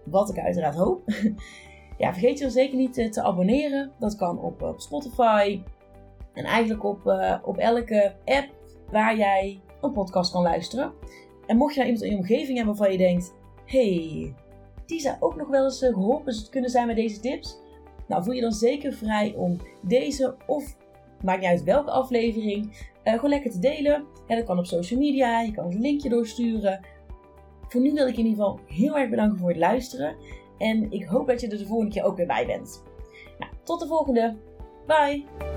wat 0.05 0.31
ik 0.31 0.39
uiteraard 0.39 0.75
hoop, 0.75 1.03
ja, 1.99 2.13
vergeet 2.13 2.39
je 2.39 2.45
dan 2.45 2.53
zeker 2.53 2.77
niet 2.77 3.13
te, 3.13 3.23
abonneren. 3.23 3.93
Dat 3.99 4.17
kan 4.17 4.39
op, 4.39 4.63
op, 4.63 4.81
Spotify 4.81 5.63
en 6.33 6.45
eigenlijk 6.45 6.85
op, 6.85 7.07
uh, 7.07 7.37
op 7.45 7.57
elke 7.57 8.15
app 8.25 8.49
waar 8.91 9.17
jij 9.17 9.61
een 9.81 9.93
podcast 9.93 10.33
kan 10.33 10.43
luisteren. 10.43 10.93
En 11.47 11.57
mocht 11.57 11.75
je 11.75 11.81
nou 11.81 11.93
iemand 11.93 12.11
in 12.11 12.17
je 12.17 12.23
omgeving 12.23 12.57
hebben 12.57 12.77
waarvan 12.77 12.93
je 12.93 13.07
denkt: 13.07 13.35
hey, 13.65 14.35
die 14.87 15.01
zou 15.01 15.17
ook 15.21 15.37
nog 15.37 15.49
wel 15.49 15.65
eens 15.65 15.83
eh, 15.83 15.93
geholpen 15.93 16.35
kunnen 16.51 16.71
zijn 16.71 16.87
met 16.87 16.97
deze 16.97 17.21
tips 17.21 17.63
nou, 18.09 18.25
voel 18.25 18.35
je 18.35 18.41
dan 18.41 18.53
zeker 18.53 18.93
vrij 18.93 19.35
om 19.37 19.57
deze 19.83 20.37
of 20.47 20.77
maakt 21.23 21.41
niet 21.41 21.49
uit 21.49 21.63
welke 21.63 21.91
aflevering, 21.91 22.65
uh, 23.05 23.13
gewoon 23.15 23.31
lekker 23.31 23.51
te 23.51 23.59
delen. 23.59 24.05
Ja, 24.27 24.37
dat 24.37 24.45
kan 24.45 24.59
op 24.59 24.67
social 24.67 25.01
media, 25.01 25.41
je 25.41 25.53
kan 25.53 25.65
een 25.65 25.81
linkje 25.81 26.09
doorsturen. 26.09 26.81
Voor 27.69 27.81
nu 27.81 27.93
wil 27.93 28.07
ik 28.07 28.17
in 28.17 28.27
ieder 28.27 28.45
geval 28.45 28.61
heel 28.67 28.99
erg 28.99 29.11
bedanken 29.11 29.39
voor 29.39 29.49
het 29.49 29.59
luisteren. 29.59 30.17
En 30.59 30.93
ik 30.93 31.05
hoop 31.05 31.27
dat 31.27 31.41
je 31.41 31.49
er 31.49 31.59
de 31.59 31.67
volgende 31.67 31.93
keer 31.93 32.05
ook 32.05 32.17
weer 32.17 32.27
bij 32.27 32.47
bent. 32.47 32.83
Nou, 33.39 33.53
tot 33.63 33.81
de 33.81 33.87
volgende. 33.87 34.37
Bye! 34.87 35.54